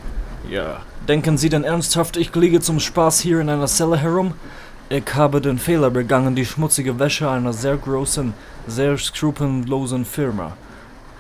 Ja. 0.49 0.83
Denken 1.09 1.39
Sie 1.39 1.49
denn 1.49 1.65
ernsthaft, 1.65 2.17
ich 2.17 2.35
liege 2.35 2.61
zum 2.61 2.79
Spaß 2.79 3.21
hier 3.21 3.41
in 3.41 3.49
einer 3.49 3.67
Zelle 3.67 3.99
herum? 3.99 4.35
Ich 4.89 5.15
habe 5.15 5.41
den 5.41 5.59
Fehler 5.59 5.91
begangen, 5.91 6.35
die 6.35 6.45
schmutzige 6.45 6.99
Wäsche 6.99 7.31
einer 7.31 7.53
sehr 7.53 7.77
großen, 7.77 8.35
sehr 8.67 8.99
skrupellosen 8.99 10.05
Firma 10.05 10.57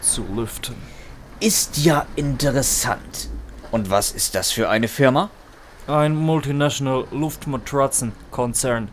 zu 0.00 0.24
lüften. 0.34 0.76
Ist 1.40 1.78
ja 1.78 2.06
interessant. 2.16 3.30
Und 3.70 3.88
was 3.88 4.12
ist 4.12 4.34
das 4.34 4.50
für 4.50 4.68
eine 4.68 4.88
Firma? 4.88 5.30
Ein 5.86 6.14
Multinational 6.14 7.06
Luftmatratzenkonzern. 7.10 8.88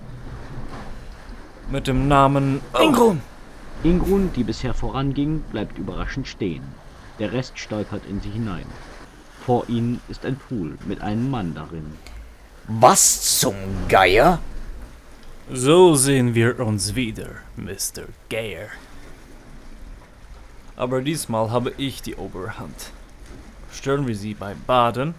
Mit 1.69 1.87
dem 1.87 2.07
Namen 2.07 2.61
Ingrun! 2.81 3.21
Ingrun, 3.83 4.31
die 4.35 4.43
bisher 4.43 4.73
voranging, 4.73 5.41
bleibt 5.51 5.77
überraschend 5.77 6.27
stehen. 6.27 6.63
Der 7.19 7.31
Rest 7.31 7.59
stolpert 7.59 8.03
in 8.09 8.21
sie 8.21 8.29
hinein. 8.29 8.65
Vor 9.45 9.67
ihnen 9.67 10.01
ist 10.09 10.25
ein 10.25 10.37
Pool 10.37 10.77
mit 10.85 11.01
einem 11.01 11.29
Mann 11.29 11.53
darin. 11.53 11.93
Was 12.67 13.39
zum 13.39 13.55
Geier? 13.87 14.39
So 15.51 15.95
sehen 15.95 16.35
wir 16.35 16.59
uns 16.59 16.93
wieder, 16.93 17.29
Mr. 17.57 18.03
Geyer. 18.29 18.67
Aber 20.75 21.01
diesmal 21.01 21.49
habe 21.49 21.73
ich 21.75 22.03
die 22.03 22.13
Oberhand. 22.13 22.91
Stören 23.71 24.05
wir 24.05 24.15
Sie 24.15 24.35
beim 24.35 24.61
Baden? 24.67 25.15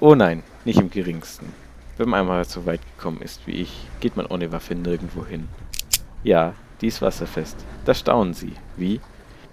Oh 0.00 0.14
nein, 0.14 0.42
nicht 0.64 0.80
im 0.80 0.88
geringsten. 0.88 1.52
Wenn 1.98 2.08
man 2.08 2.20
einmal 2.20 2.46
so 2.46 2.64
weit 2.64 2.80
gekommen 2.96 3.20
ist 3.20 3.46
wie 3.46 3.56
ich, 3.56 3.86
geht 4.00 4.16
man 4.16 4.24
ohne 4.24 4.50
Waffe 4.50 4.74
nirgendwo 4.74 5.26
hin. 5.26 5.46
Ja, 6.24 6.54
die 6.80 6.86
ist 6.86 7.02
wasserfest. 7.02 7.56
Da 7.84 7.92
staunen 7.92 8.32
Sie. 8.32 8.54
Wie? 8.78 9.02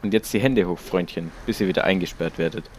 Und 0.01 0.13
jetzt 0.13 0.33
die 0.33 0.39
Hände 0.39 0.65
hoch, 0.69 0.79
Freundchen, 0.79 1.31
bis 1.45 1.59
ihr 1.59 1.67
wieder 1.67 1.83
eingesperrt 1.83 2.37
werdet. 2.37 2.69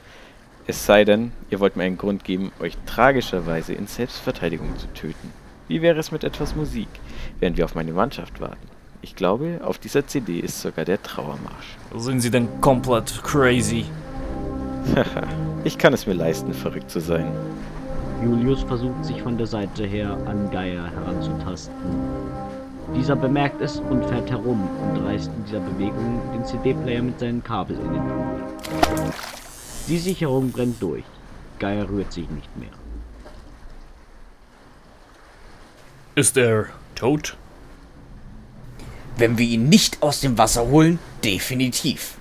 Es 0.67 0.87
sei 0.87 1.05
denn, 1.05 1.33
ihr 1.51 1.61
wollt 1.61 1.77
mir 1.77 1.85
einen 1.85 1.99
Grund 1.99 2.25
geben, 2.25 2.53
euch 2.59 2.79
tragischerweise 2.87 3.75
in 3.75 3.87
Selbstverteidigung 3.87 4.79
zu 4.79 4.87
töten. 4.95 5.44
Wie 5.75 5.83
wäre 5.83 5.99
es 5.99 6.13
mit 6.13 6.23
etwas 6.23 6.55
Musik, 6.55 6.87
während 7.41 7.57
wir 7.57 7.65
auf 7.65 7.75
meine 7.75 7.93
Mannschaft 7.93 8.41
warten? 8.41 8.69
Ich 9.03 9.17
glaube, 9.17 9.61
auf 9.65 9.77
dieser 9.77 10.07
CD 10.07 10.39
ist 10.39 10.61
sogar 10.61 10.85
der 10.85 11.03
Trauermarsch. 11.03 11.77
Sind 11.97 12.21
Sie 12.21 12.31
denn 12.31 12.47
komplett 12.61 13.21
crazy? 13.25 13.85
Haha, 14.95 15.27
ich 15.65 15.77
kann 15.77 15.93
es 15.93 16.07
mir 16.07 16.13
leisten, 16.13 16.55
verrückt 16.55 16.93
zu 16.93 17.01
sein. 17.01 17.27
Julius 18.23 18.63
versucht 18.63 19.05
sich 19.05 19.21
von 19.21 19.37
der 19.37 19.49
Seite 19.49 19.85
her 19.85 20.17
an 20.27 20.49
Geier 20.53 20.89
heranzutasten. 20.93 21.75
Dieser 22.95 23.17
bemerkt 23.17 23.61
es 23.61 23.81
und 23.81 24.05
fährt 24.05 24.31
herum 24.31 24.69
und 24.81 25.05
reißt 25.05 25.29
in 25.37 25.45
dieser 25.45 25.59
Bewegung 25.59 26.21
den 26.33 26.45
CD-Player 26.45 27.03
mit 27.03 27.19
seinen 27.19 27.43
Kabel 27.43 27.77
in 27.77 27.95
den 27.95 28.03
Pool. 28.03 29.11
Die 29.89 29.99
Sicherung 29.99 30.53
brennt 30.53 30.81
durch. 30.81 31.03
Geier 31.59 31.89
rührt 31.91 32.13
sich 32.13 32.31
nicht 32.31 32.57
mehr. 32.57 32.71
Ist 36.15 36.37
er 36.37 36.67
tot? 36.95 37.37
Wenn 39.17 39.37
wir 39.37 39.47
ihn 39.47 39.69
nicht 39.69 40.01
aus 40.03 40.21
dem 40.21 40.39
Wasser 40.39 40.67
holen, 40.69 40.99
definitiv. 41.25 42.19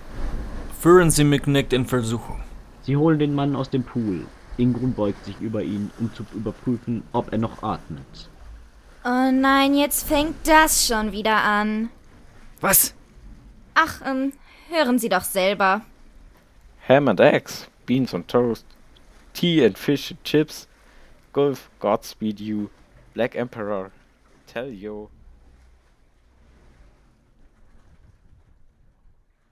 Führen 0.80 1.12
Sie 1.12 1.24
mich 1.24 1.46
nicht 1.46 1.74
in 1.74 1.86
Versuchung. 1.86 2.42
Sie 2.82 2.98
holen 2.98 3.20
den 3.20 3.36
Mann 3.36 3.56
aus 3.56 3.70
dem 3.70 3.84
Pool. 3.84 4.26
Ingrun 4.58 4.94
beugt 4.94 5.24
sich 5.26 5.40
über 5.40 5.62
ihn, 5.62 5.92
um 6.00 6.14
zu 6.14 6.26
überprüfen, 6.34 7.04
ob 7.12 7.32
er 7.32 7.38
noch 7.38 7.62
atmet. 7.62 8.30
Oh 9.06 9.32
nein, 9.32 9.76
jetzt 9.76 10.08
fängt 10.08 10.48
das 10.48 10.88
schon 10.88 11.12
wieder 11.12 11.44
an. 11.44 11.90
Was? 12.62 12.94
Ach, 13.76 14.02
ähm, 14.06 14.34
hören 14.70 14.98
Sie 14.98 15.10
doch 15.10 15.24
selber. 15.24 15.82
Ham 16.88 17.08
and 17.08 17.20
eggs, 17.20 17.68
beans 17.86 18.14
on 18.14 18.26
toast, 18.28 18.66
tea 19.34 19.66
and 19.66 19.78
fish 19.78 20.12
and 20.12 20.24
chips, 20.24 20.68
Gulf, 21.32 21.70
Godspeed 21.80 22.40
you, 22.40 22.70
Black 23.14 23.36
Emperor, 23.36 23.92
tell 24.48 24.70
yo, 24.70 25.12